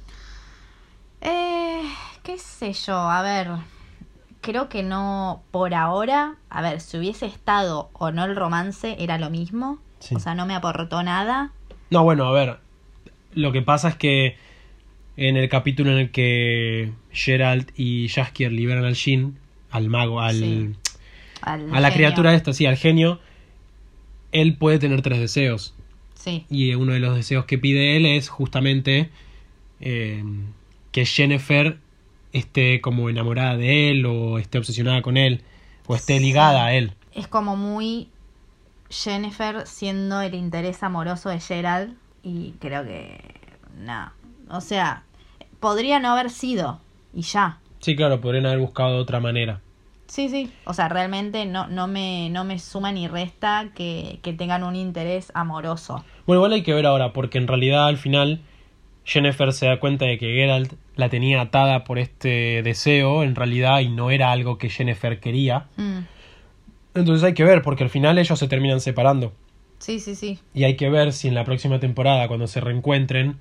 [1.23, 1.83] Eh,
[2.23, 3.49] qué sé yo, a ver,
[4.43, 9.17] creo que no, por ahora, a ver, si hubiese estado o no el romance, era
[9.17, 9.79] lo mismo.
[10.01, 10.15] Sí.
[10.15, 11.53] O sea, no me aportó nada.
[11.89, 12.59] No, bueno, a ver.
[13.33, 14.37] Lo que pasa es que
[15.17, 19.37] en el capítulo en el que Geralt y Jaskier liberan al Jin,
[19.71, 20.71] al mago, al, Sí.
[21.43, 21.95] Al a la genio.
[21.95, 23.21] criatura esta, sí, al genio,
[24.33, 25.75] él puede tener tres deseos.
[26.15, 29.11] Sí, Y uno de los deseos que pide él es justamente
[29.81, 30.25] eh,
[30.91, 31.77] que Jennifer
[32.33, 35.43] esté como enamorada de él o esté obsesionada con él
[35.87, 36.25] o esté Sí.
[36.25, 36.93] ligada a él.
[37.15, 38.09] es como muy
[38.91, 43.19] Jennifer siendo el interés amoroso de Gerald y creo que
[43.79, 44.11] no,
[44.51, 45.05] o sea,
[45.61, 46.81] podría no haber sido
[47.13, 47.59] y ya.
[47.81, 49.61] Sí, claro, podrían haber buscado de otra manera.
[50.07, 50.51] Sí, sí.
[50.65, 54.77] O sea, realmente no, no, me, no me suma ni resta que, que tengan un
[54.77, 56.05] interés amoroso.
[56.27, 58.41] Bueno, igual hay que ver ahora, porque en realidad al final
[59.05, 63.81] Jennifer se da cuenta de que Geralt la tenía atada por este deseo, en realidad,
[63.81, 65.67] y no era algo que Jennifer quería.
[65.77, 66.01] Mm.
[66.95, 69.33] Entonces hay que ver, porque al final ellos se terminan separando.
[69.79, 70.39] Sí, sí, sí.
[70.55, 73.37] Y hay que ver si en la próxima temporada, cuando se reencuentren,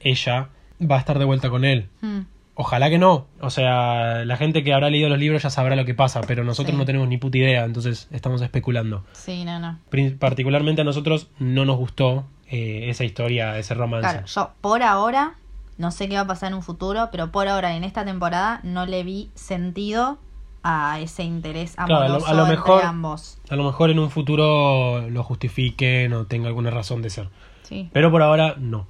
[0.00, 0.48] ella
[0.80, 1.88] va a estar de vuelta con él.
[2.00, 2.20] Mm.
[2.60, 3.26] Ojalá que no.
[3.40, 6.42] O sea, la gente que habrá leído los libros ya sabrá lo que pasa, pero
[6.42, 6.76] nosotros Sí.
[6.78, 9.04] no tenemos ni puta idea, entonces estamos especulando.
[9.12, 9.78] Sí, no, no.
[10.18, 14.08] Particularmente a nosotros no nos gustó eh, esa historia, ese romance.
[14.08, 15.34] Claro, yo por ahora,
[15.76, 18.60] no sé qué va a pasar en un futuro, pero por ahora en esta temporada
[18.64, 20.18] no le vi sentido
[20.64, 23.38] a ese interés Claro, a lo- amoroso a lo mejor- entre ambos.
[23.50, 27.28] A lo mejor en un futuro lo justifiquen o tenga alguna razón de ser.
[27.62, 27.88] Sí.
[27.92, 28.86] Pero por ahora no.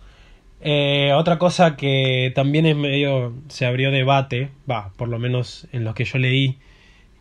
[0.61, 3.33] Eh, otra cosa que también es medio.
[3.49, 6.59] se abrió debate, va, por lo menos en lo que yo leí.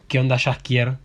[0.08, 0.98] ¿Qué onda Jaskier?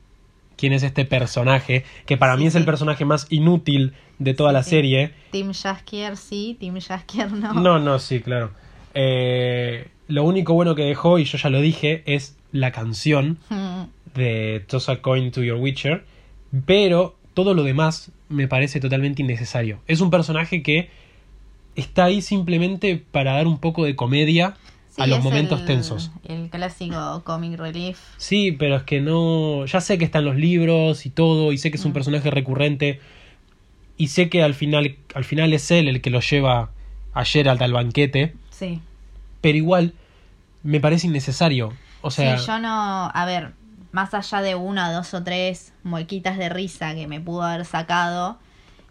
[0.56, 1.84] ¿Quién es este personaje?
[2.06, 5.10] Que para Sí, mí es el personaje más inútil de toda la serie.
[5.32, 7.52] Team Jaskier sí, Team Jaskier no.
[7.54, 8.52] No, no, sí, claro.
[8.94, 13.82] Eh, lo único bueno que dejó, y yo ya lo dije, es la canción Mm,
[14.14, 16.04] de Toss a Coin to Your Witcher,
[16.66, 19.80] pero todo lo demás me parece totalmente innecesario.
[19.88, 20.90] Es un personaje que
[21.76, 24.56] está ahí simplemente para dar un poco de comedia
[24.90, 26.10] sí, a los momentos el- tensos.
[26.24, 27.98] El clásico comic relief.
[28.18, 29.64] Sí, pero es que no.
[29.66, 31.94] Ya sé que están los libros y todo, y sé que es un Mm.
[31.94, 33.00] personaje recurrente,
[33.96, 36.70] y sé que al final, al final es él el que lo lleva
[37.14, 38.80] a Geralt al banquete, Sí.
[39.40, 39.94] pero igual
[40.62, 41.72] me parece innecesario.
[42.00, 43.52] O sea, sí, yo no, a ver,
[43.92, 48.38] más allá de una, dos o tres muequitas de risa que me pudo haber sacado,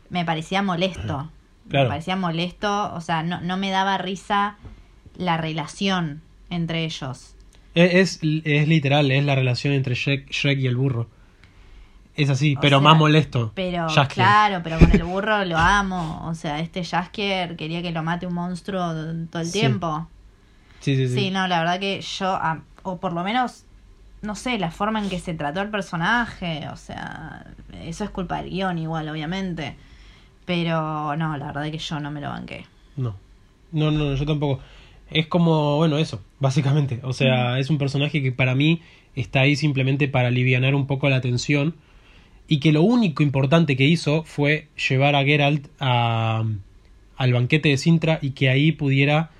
[0.09, 1.29] me parecía molesto.
[1.71, 1.85] Claro.
[1.85, 4.57] Me parecía molesto, o sea, no, no me daba risa
[5.17, 7.35] la relación entre ellos.
[7.73, 11.07] Es, es, es literal, es la relación entre Shrek, Shrek y el burro.
[12.15, 13.53] Es así, O pero sea, más molesto.
[13.55, 14.25] Pero, Jaskier.
[14.25, 16.21] claro, pero con el burro lo amo.
[16.27, 18.93] O sea, este Jaskier quería que lo mate un monstruo
[19.31, 19.59] todo el Sí.
[19.59, 20.07] tiempo.
[20.81, 21.13] Sí, sí, sí.
[21.15, 22.37] Sí, no, la verdad que yo,
[22.83, 23.63] o por lo menos,
[24.21, 27.45] no sé, la forma en que se trató el personaje, o sea,
[27.83, 29.77] eso es culpa del guion igual, obviamente.
[30.51, 32.65] Pero no, la verdad que yo no me lo banqué.
[32.97, 33.15] No.
[33.71, 34.61] no, no, no, yo tampoco.
[35.09, 36.99] Es como, bueno, eso, básicamente.
[37.03, 38.81] O sea, es un personaje que para mí
[39.15, 41.75] está ahí simplemente para alivianar un poco la tensión.
[42.49, 46.43] Y que lo único importante que hizo fue llevar a Geralt a,
[47.15, 49.31] al banquete de Sintra y que ahí pudiera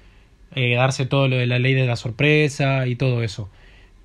[0.55, 3.49] eh, darse todo lo de la ley de la sorpresa y todo eso.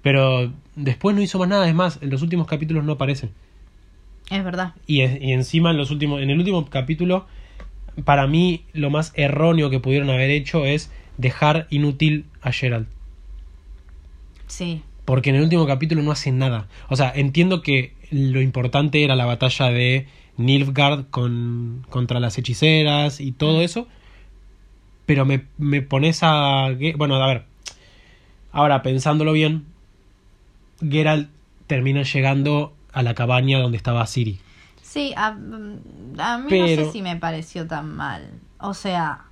[0.03, 3.29] Pero después no hizo más nada, es más, en los últimos capítulos no aparece.
[4.31, 4.75] Es verdad.
[4.87, 7.27] Y, es- y encima en los últimos, en el último capítulo,
[8.05, 12.87] para mí lo más erróneo que pudieron haber hecho es dejar inútil a Gerald.
[14.47, 14.83] Sí.
[15.05, 16.67] Porque en el último capítulo no hace nada.
[16.89, 23.21] O sea, entiendo que lo importante era la batalla de Nilfgaard con, contra las hechiceras
[23.21, 23.89] y todo eso.
[25.07, 26.69] Pero me, me pones a...
[26.97, 27.45] Bueno, a ver.
[28.53, 29.65] Ahora, pensándolo bien,
[30.81, 31.31] Geralt
[31.67, 34.41] termina llegando a la cabaña donde estaba Ciri.
[34.81, 38.31] Sí, a, a mí no sé si me pareció tan mal.
[38.59, 39.25] O sea,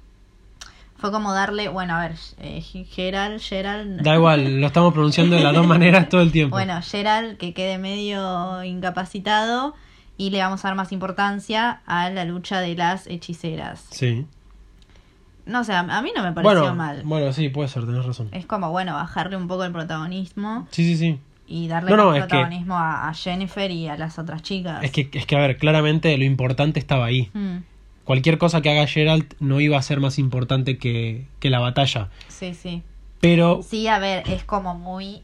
[0.96, 4.03] fue como darle, bueno, a ver, eh, Gerald, Gerald.
[4.03, 6.57] Da igual, lo estamos pronunciando de las dos maneras todo el tiempo.
[6.57, 9.74] Bueno, Gerald que quede medio incapacitado
[10.18, 13.87] y le vamos a dar más importancia a la lucha de las hechiceras.
[13.90, 14.27] Sí.
[15.46, 17.03] No sé, a a mí no me pareció Bueno, mal.
[17.05, 18.29] bueno, sí, puede ser, tenés razón.
[18.33, 21.18] Es como, bueno, bajarle un poco el protagonismo Sí, sí, sí.
[21.46, 24.42] Y darle No, no, más es que- protagonismo a, a Jennifer y a las otras
[24.42, 24.83] chicas.
[24.83, 27.30] Es que, es que, a ver, claramente lo importante estaba ahí.
[27.35, 27.57] Mm,
[28.04, 32.11] Cualquier cosa que haga Geralt no iba a ser más importante que, que la batalla.
[32.28, 32.83] sí, sí.
[33.20, 35.22] Pero Sí, a ver, es como muy,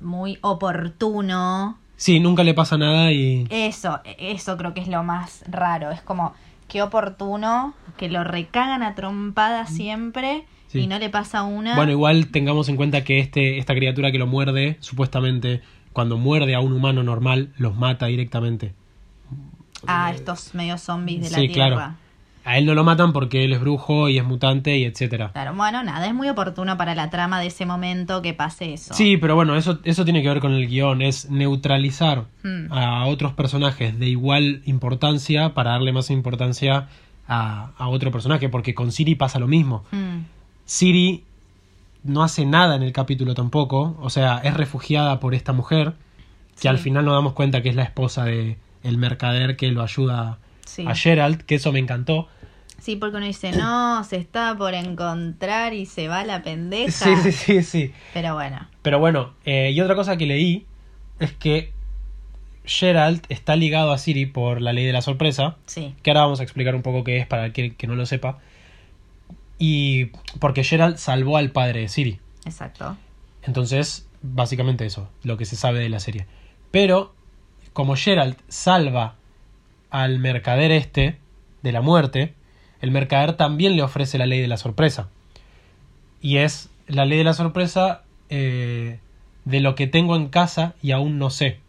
[0.00, 1.78] muy oportuno.
[1.96, 3.46] sí, nunca le pasa nada y...
[3.50, 5.90] Eso, eso creo que es lo más raro.
[5.90, 6.34] Es como,
[6.68, 10.80] qué oportuno, que lo recagan a trompada siempre Sí.
[10.80, 11.76] y no le pasa una.
[11.76, 15.60] Bueno, igual tengamos en cuenta que este, esta criatura que lo muerde, supuestamente,
[15.92, 18.72] cuando muerde a un humano normal, los mata directamente.
[19.86, 21.74] a estos medios zombies de la Sí, Tierra.
[21.76, 21.94] claro.
[22.44, 25.30] A él no lo matan porque él es brujo y es mutante y etcétera.
[25.32, 28.94] Claro, bueno, nada, es muy oportuno para la trama de ese momento que pase eso.
[28.94, 32.72] Sí, pero bueno, eso, eso tiene que ver con el guion, es neutralizar Mm.
[32.72, 36.88] a otros personajes de igual importancia para darle más importancia
[37.28, 39.84] a, a otro personaje, porque con Siri pasa lo mismo.
[39.92, 40.18] Mm,
[40.72, 41.22] Siri
[42.02, 45.92] no hace nada en el capítulo tampoco, o sea, es refugiada por esta mujer,
[46.54, 46.68] que Sí.
[46.68, 50.38] al final nos damos cuenta que es la esposa de el mercader que lo ayuda
[50.64, 50.86] sí.
[50.88, 52.26] a Geralt, que eso me encantó.
[52.80, 56.90] Sí, porque uno dice, no, se está por encontrar y se va la pendeja.
[56.90, 57.92] Sí, sí, sí, sí.
[58.14, 60.64] Pero bueno, Pero bueno, eh, y otra cosa que leí
[61.20, 61.70] es que
[62.64, 65.94] Geralt está ligado a Siri por la ley de la sorpresa, sí.
[66.02, 68.06] que ahora vamos a explicar un poco qué es para el que, que no lo
[68.06, 68.38] sepa.
[69.64, 70.06] Y
[70.40, 72.18] porque Geralt salvó al padre de Siri.
[72.44, 72.96] Exacto.
[73.44, 76.26] Entonces, básicamente eso, lo que se sabe de la serie.
[76.72, 77.14] Pero,
[77.72, 79.14] como Geralt salva
[79.88, 81.16] al mercader este
[81.62, 82.34] de la muerte,
[82.80, 85.10] el mercader también le ofrece la ley de la sorpresa.
[86.20, 88.98] Y es la ley de la sorpresa eh,
[89.44, 91.60] de lo que tengo en casa y aún no sé.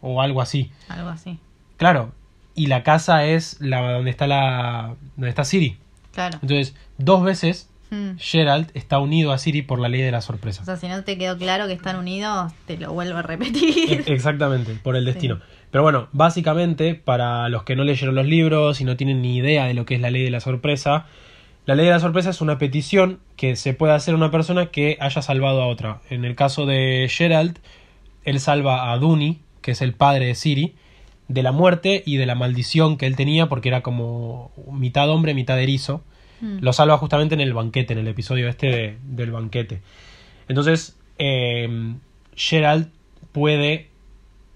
[0.00, 0.70] O algo así.
[0.88, 1.40] Algo así.
[1.78, 2.12] Claro.
[2.54, 4.94] Y la casa es la donde está la.
[5.16, 5.78] donde está Siri.
[6.12, 6.38] Claro.
[6.42, 8.18] Entonces, dos veces Mm.
[8.18, 10.64] Geralt está unido a Siri por la ley de la O sorpresa.
[10.64, 14.04] sea, si no te quedó claro que están unidos, te lo vuelvo a E- repetir.
[14.06, 15.40] Exactamente, por el destino.
[15.72, 19.64] Pero bueno, básicamente, para los que no leyeron los libros y no tienen ni idea
[19.66, 21.06] de lo que es la ley de la sorpresa,
[21.66, 24.66] la ley de la sorpresa es una petición que se puede hacer a una persona
[24.66, 26.00] que haya salvado a otra.
[26.10, 27.58] En el caso de Geralt,
[28.24, 30.74] él salva a Duni, que es el padre de Siri,
[31.26, 35.34] de la muerte y de la maldición que él tenía porque era como mitad hombre,
[35.34, 36.04] mitad erizo.
[36.40, 36.58] Mm.
[36.60, 39.80] Lo salva justamente en el banquete, en el episodio este de- del banquete.
[40.48, 41.94] Entonces, eh,
[42.34, 42.88] Gerald
[43.32, 43.88] puede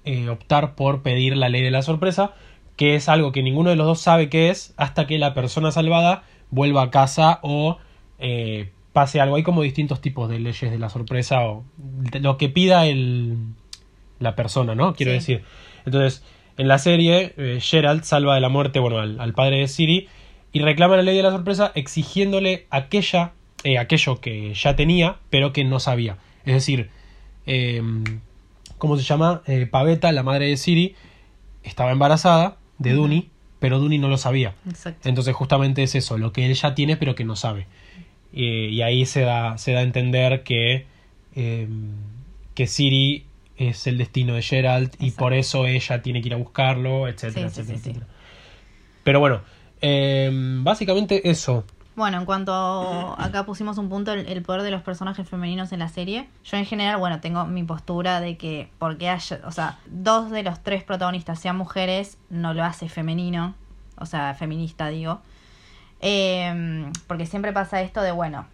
[0.04, 2.32] eh, optar por pedir la ley de la sorpresa,
[2.76, 5.70] que es algo que ninguno de los dos sabe qué es hasta que la persona
[5.70, 7.78] salvada vuelva a casa o
[8.18, 9.36] eh, pase algo.
[9.36, 11.64] Hay como distintos tipos de leyes de la sorpresa o
[12.20, 13.36] lo que pida el,
[14.18, 14.94] la persona, ¿no?
[14.94, 15.16] Quiero Sí.
[15.18, 15.42] decir.
[15.86, 16.22] Entonces,
[16.58, 20.08] en la serie, eh, Gerald salva de la muerte, bueno, al, al padre de Siri
[20.54, 23.32] y reclama la ley de la sorpresa exigiéndole aquella,
[23.64, 26.16] eh, aquello que ya tenía, pero que no sabía.
[26.46, 26.88] Es decir,
[27.46, 27.82] eh,
[28.78, 29.42] ¿cómo se llama?
[29.46, 30.94] Eh, Paveta, la madre de Siri,
[31.62, 32.92] estaba embarazada de.
[32.92, 34.54] Duni, pero Duni no lo sabía.
[34.68, 35.08] Exacto.
[35.08, 37.66] Entonces justamente es eso, lo que él ya tiene pero que no sabe.
[38.32, 40.86] Eh, y ahí se da, se da a entender que,
[41.34, 41.68] eh,
[42.54, 43.26] que Siri
[43.56, 47.48] es el destino de Gerald y por eso ella tiene que ir a buscarlo, etcétera,
[47.48, 47.90] Sí, sí, etcétera, sí, sí.
[47.90, 48.06] etcétera.
[49.04, 49.42] Pero bueno,
[49.80, 50.30] eh,
[50.62, 51.64] básicamente eso.
[51.96, 55.88] Bueno, en cuanto acá pusimos un punto, el, poder de los personajes femeninos en la
[55.88, 56.28] serie.
[56.44, 60.42] Yo en general, bueno, tengo mi postura de que porque haya, o sea, dos de
[60.42, 63.54] los tres protagonistas sean mujeres, no lo hace femenino,
[63.96, 65.20] o sea, feminista digo.
[66.00, 68.46] Eh, porque siempre pasa esto de, bueno,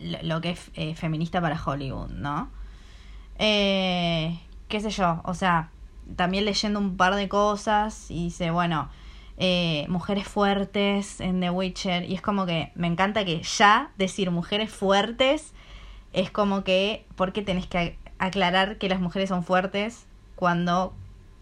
[0.00, 2.48] lo, lo que es eh, feminista para Hollywood, ¿no?
[3.38, 5.70] Eh, qué sé yo, o sea,
[6.16, 8.88] también leyendo un par de cosas y dice, bueno,
[9.38, 12.04] eh, mujeres fuertes en The Witcher.
[12.10, 15.54] Y es como que me encanta que ya decir mujeres fuertes
[16.12, 20.92] es como que, ¿por qué tenés que aclarar que las mujeres son fuertes cuando,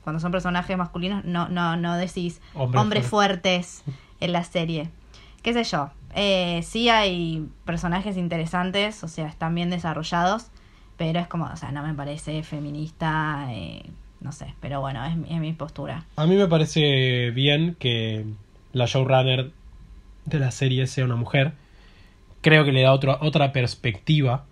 [0.05, 1.25] cuando son personajes masculinos?
[1.25, 3.85] No, no, no decís Hombres hombres fuertes
[4.21, 4.91] en la serie.
[5.43, 5.91] ¿Qué sé yo?
[6.15, 10.51] Eh, sí hay personajes interesantes, o sea, están bien desarrollados,
[10.97, 13.91] pero es como, o sea, no me parece feminista, eh,
[14.27, 16.05] no sé, pero bueno, es, mi- es mi postura.
[16.17, 18.25] A mí me parece bien que
[18.73, 19.51] la showrunner
[20.27, 21.53] de la serie sea una mujer.
[22.43, 24.45] Creo que le da otro, otra perspectiva.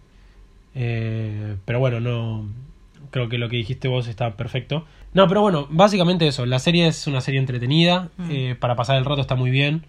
[0.75, 2.47] Eh, pero bueno, no.
[3.11, 4.87] Creo que lo que dijiste vos está perfecto.
[5.13, 6.47] No, pero bueno, básicamente eso.
[6.47, 8.09] La serie es una serie entretenida.
[8.17, 8.31] Mm.
[8.31, 9.85] eh, para pasar el rato está muy bien.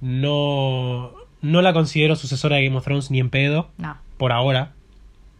[0.00, 1.12] No.
[1.42, 3.68] No la considero sucesora de Game of Thrones ni en pedo.
[3.78, 3.96] No.
[4.18, 4.72] Por ahora.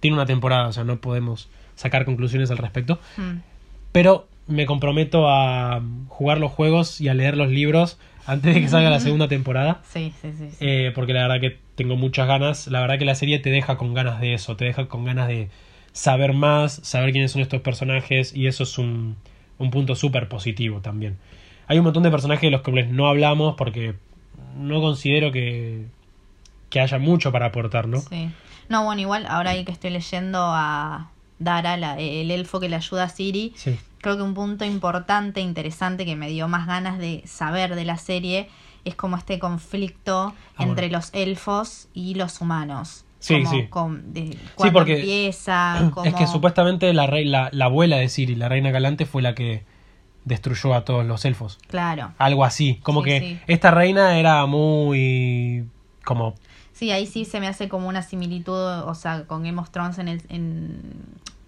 [0.00, 2.98] Tiene una temporada, o sea, no podemos sacar conclusiones al respecto.
[3.18, 3.38] Mm.
[3.92, 8.68] Pero me comprometo a jugar los juegos y a leer los libros antes de que
[8.68, 9.80] salga la segunda temporada.
[9.88, 10.50] Sí, sí, sí.
[10.50, 10.56] sí.
[10.60, 12.66] eh, porque la verdad que tengo muchas ganas.
[12.66, 14.56] La verdad que la serie te deja con ganas de eso.
[14.56, 15.48] Te deja con ganas de
[15.92, 18.34] saber más, saber quiénes son estos personajes.
[18.34, 19.16] Y eso es un,
[19.58, 21.18] un punto súper positivo también.
[21.66, 23.94] Hay un montón de personajes de los que no hablamos porque
[24.56, 25.86] no considero que,
[26.68, 28.00] que haya mucho para aportar, ¿no?
[28.00, 28.30] Sí.
[28.68, 31.10] No, bueno, igual ahora ahí que estoy leyendo a
[31.40, 33.76] Dara, la- el elfo que le ayuda a Siri, Sí.
[34.00, 37.96] creo que un punto importante, interesante, que me dio más ganas de saber de la
[37.98, 38.48] serie,
[38.84, 40.98] es como este conflicto Ah, entre bueno.
[40.98, 43.04] los elfos y los humanos.
[43.18, 43.66] Sí, Como sí.
[43.68, 48.34] con- de cuándo porque empieza, Es que supuestamente la, rey, la, la abuela de Siri,
[48.36, 49.64] la reina galante, fue la que
[50.24, 51.58] destruyó a todos los elfos.
[51.68, 52.12] Claro.
[52.18, 52.78] Algo así.
[52.82, 53.38] Como Sí, que sí.
[53.46, 55.64] esta reina era muy.
[56.04, 56.34] como.
[56.80, 59.98] Sí, ahí sí se me hace como una similitud, o sea, con Game of Thrones
[59.98, 60.22] en el...
[60.30, 60.80] En,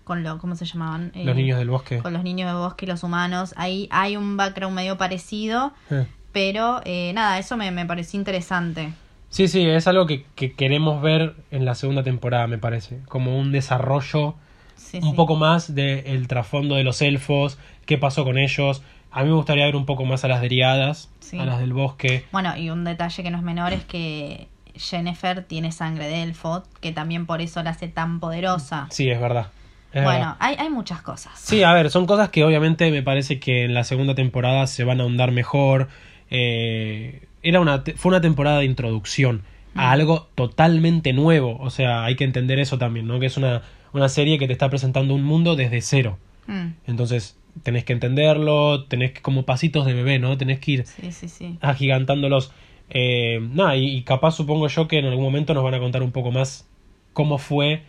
[0.04, 1.10] con lo, ¿Cómo se llamaban?
[1.14, 1.98] Eh, los niños del bosque.
[2.00, 3.54] Con los niños de bosque y los humanos.
[3.56, 6.06] Ahí hay un background medio parecido, Eh.
[6.32, 8.92] pero eh, nada, eso me, me pareció interesante.
[9.30, 12.98] Sí, sí, es algo que, que queremos ver en la segunda temporada, me parece.
[13.08, 14.34] Como un desarrollo
[14.76, 15.16] Sí, un sí.
[15.16, 17.56] poco más del trasfondo de los elfos,
[17.86, 18.82] qué pasó con ellos.
[19.12, 21.38] A mí me gustaría ver un poco más a las deriadas, Sí.
[21.38, 22.26] a las del bosque.
[22.32, 26.62] Bueno, y un detalle que no es menor es que Jennifer tiene sangre de elfo,
[26.80, 28.86] que también por eso la hace tan poderosa.
[28.90, 29.48] Sí, es verdad.
[29.92, 30.36] Es bueno, verdad.
[30.40, 31.32] hay, hay muchas cosas.
[31.38, 34.84] Sí, a ver, son cosas que obviamente me parece que en la segunda temporada se
[34.84, 35.88] van a ahondar mejor.
[36.30, 39.42] Eh, era una, fue una temporada de introducción
[39.74, 39.92] a Mm.
[39.92, 41.58] algo totalmente nuevo.
[41.60, 43.20] O sea, hay que entender eso también, ¿no?
[43.20, 43.62] Que es una,
[43.92, 46.18] una serie que te está presentando un mundo desde cero.
[46.46, 50.36] Mm, Entonces, tenés que entenderlo, tenés que, como pasitos de bebé, ¿no?
[50.38, 51.58] Tenés que ir sí, sí, sí.
[51.60, 52.52] agigantándolos.
[52.94, 56.02] Eh, nada, y, y capaz supongo yo que en algún momento nos van a contar
[56.02, 56.66] un poco más
[57.14, 57.82] cómo fue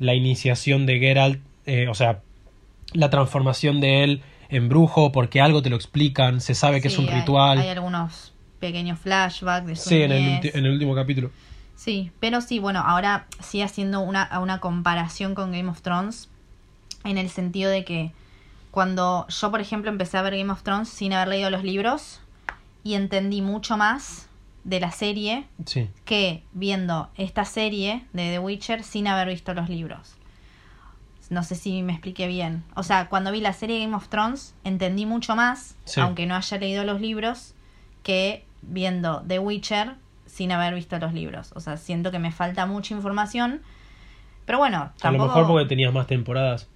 [0.00, 2.20] la iniciación de Geralt, eh, o sea,
[2.92, 6.98] la transformación de él en brujo, porque algo te lo explican, se sabe que es
[6.98, 7.58] un hay- ritual.
[7.58, 11.30] Hay, algunos pequeños flashbacks de sí, en el, en el último capítulo.
[11.76, 16.28] Sí, pero sí, bueno, ahora sí haciendo una, una comparación con Game of Thrones,
[17.04, 18.10] en el sentido de que
[18.72, 22.20] cuando yo, por ejemplo, empecé a ver Game of Thrones sin haber leído los libros
[22.82, 24.27] y entendí mucho más
[24.64, 29.68] de la serie Sí, que viendo esta serie de The Witcher sin haber visto los
[29.68, 30.16] libros.
[31.30, 32.64] No sé si me expliqué bien.
[32.74, 36.00] O sea, cuando vi la serie Game of Thrones entendí mucho más, Sí.
[36.00, 37.54] aunque no haya leído los libros,
[38.02, 39.94] que viendo The Witcher
[40.26, 41.52] sin haber visto los libros.
[41.54, 43.60] O sea, siento que me falta mucha información.
[44.46, 46.68] Pero bueno, a lo mejor porque tenías más temporadas.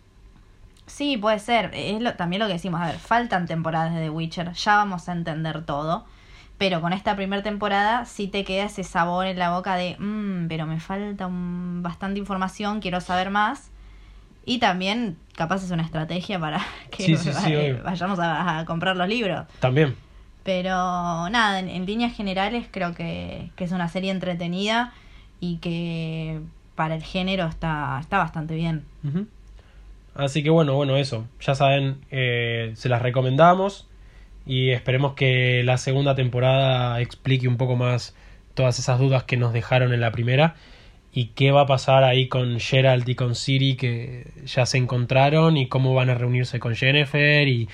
[0.86, 1.70] Sí, puede ser.
[1.74, 2.80] Es lo- también lo que decimos.
[2.82, 4.52] A ver, faltan temporadas de The Witcher.
[4.52, 6.04] Ya vamos a entender todo.
[6.58, 10.46] Pero con esta primera temporada sí te queda ese sabor en la boca de, "Mm,
[10.48, 13.70] pero me falta un- bastante información, quiero saber más.
[14.44, 16.58] Y también, capaz es una estrategia para
[16.90, 17.82] que Sí, sí, sí, eh, obvio.
[17.84, 19.46] vayamos a, a comprar los libros.
[19.60, 19.96] También.
[20.44, 20.70] Pero
[21.30, 24.92] nada, en, en líneas generales creo que, que es una serie entretenida
[25.40, 26.40] y que
[26.74, 28.84] para el género está, está bastante bien.
[30.14, 31.26] Así que bueno, bueno, eso.
[31.40, 33.86] Ya saben, eh, se las recomendamos
[34.46, 38.14] y esperemos que la segunda temporada explique un poco más
[38.54, 40.56] todas esas dudas que nos dejaron en la primera
[41.12, 45.56] y qué va a pasar ahí con Geralt y con Siri que ya se encontraron
[45.56, 47.68] y cómo van a reunirse con Jennifer y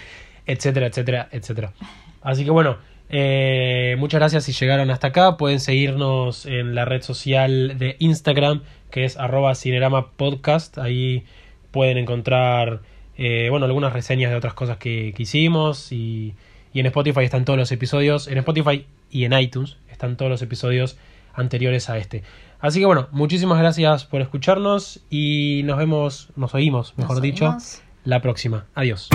[0.46, 1.72] etcétera, etcétera, etcétera.
[2.20, 2.78] Así que bueno,
[3.10, 5.36] eh, muchas gracias si llegaron hasta acá.
[5.36, 10.76] Pueden seguirnos en la red social de Instagram que es arroba cinerama podcast.
[10.78, 11.24] Ahí
[11.70, 12.80] pueden encontrar
[13.16, 16.34] eh, bueno algunas reseñas de otras cosas que, que hicimos y,
[16.72, 18.28] y en Spotify están todos los episodios.
[18.28, 20.96] En Spotify y en iTunes están todos los episodios
[21.34, 22.22] anteriores a este.
[22.60, 27.44] Así que bueno, muchísimas gracias por escucharnos y nos vemos, nos oímos, mejor Nos dicho,
[27.46, 27.82] oímos.
[28.04, 28.66] la próxima.
[28.74, 29.08] Adiós.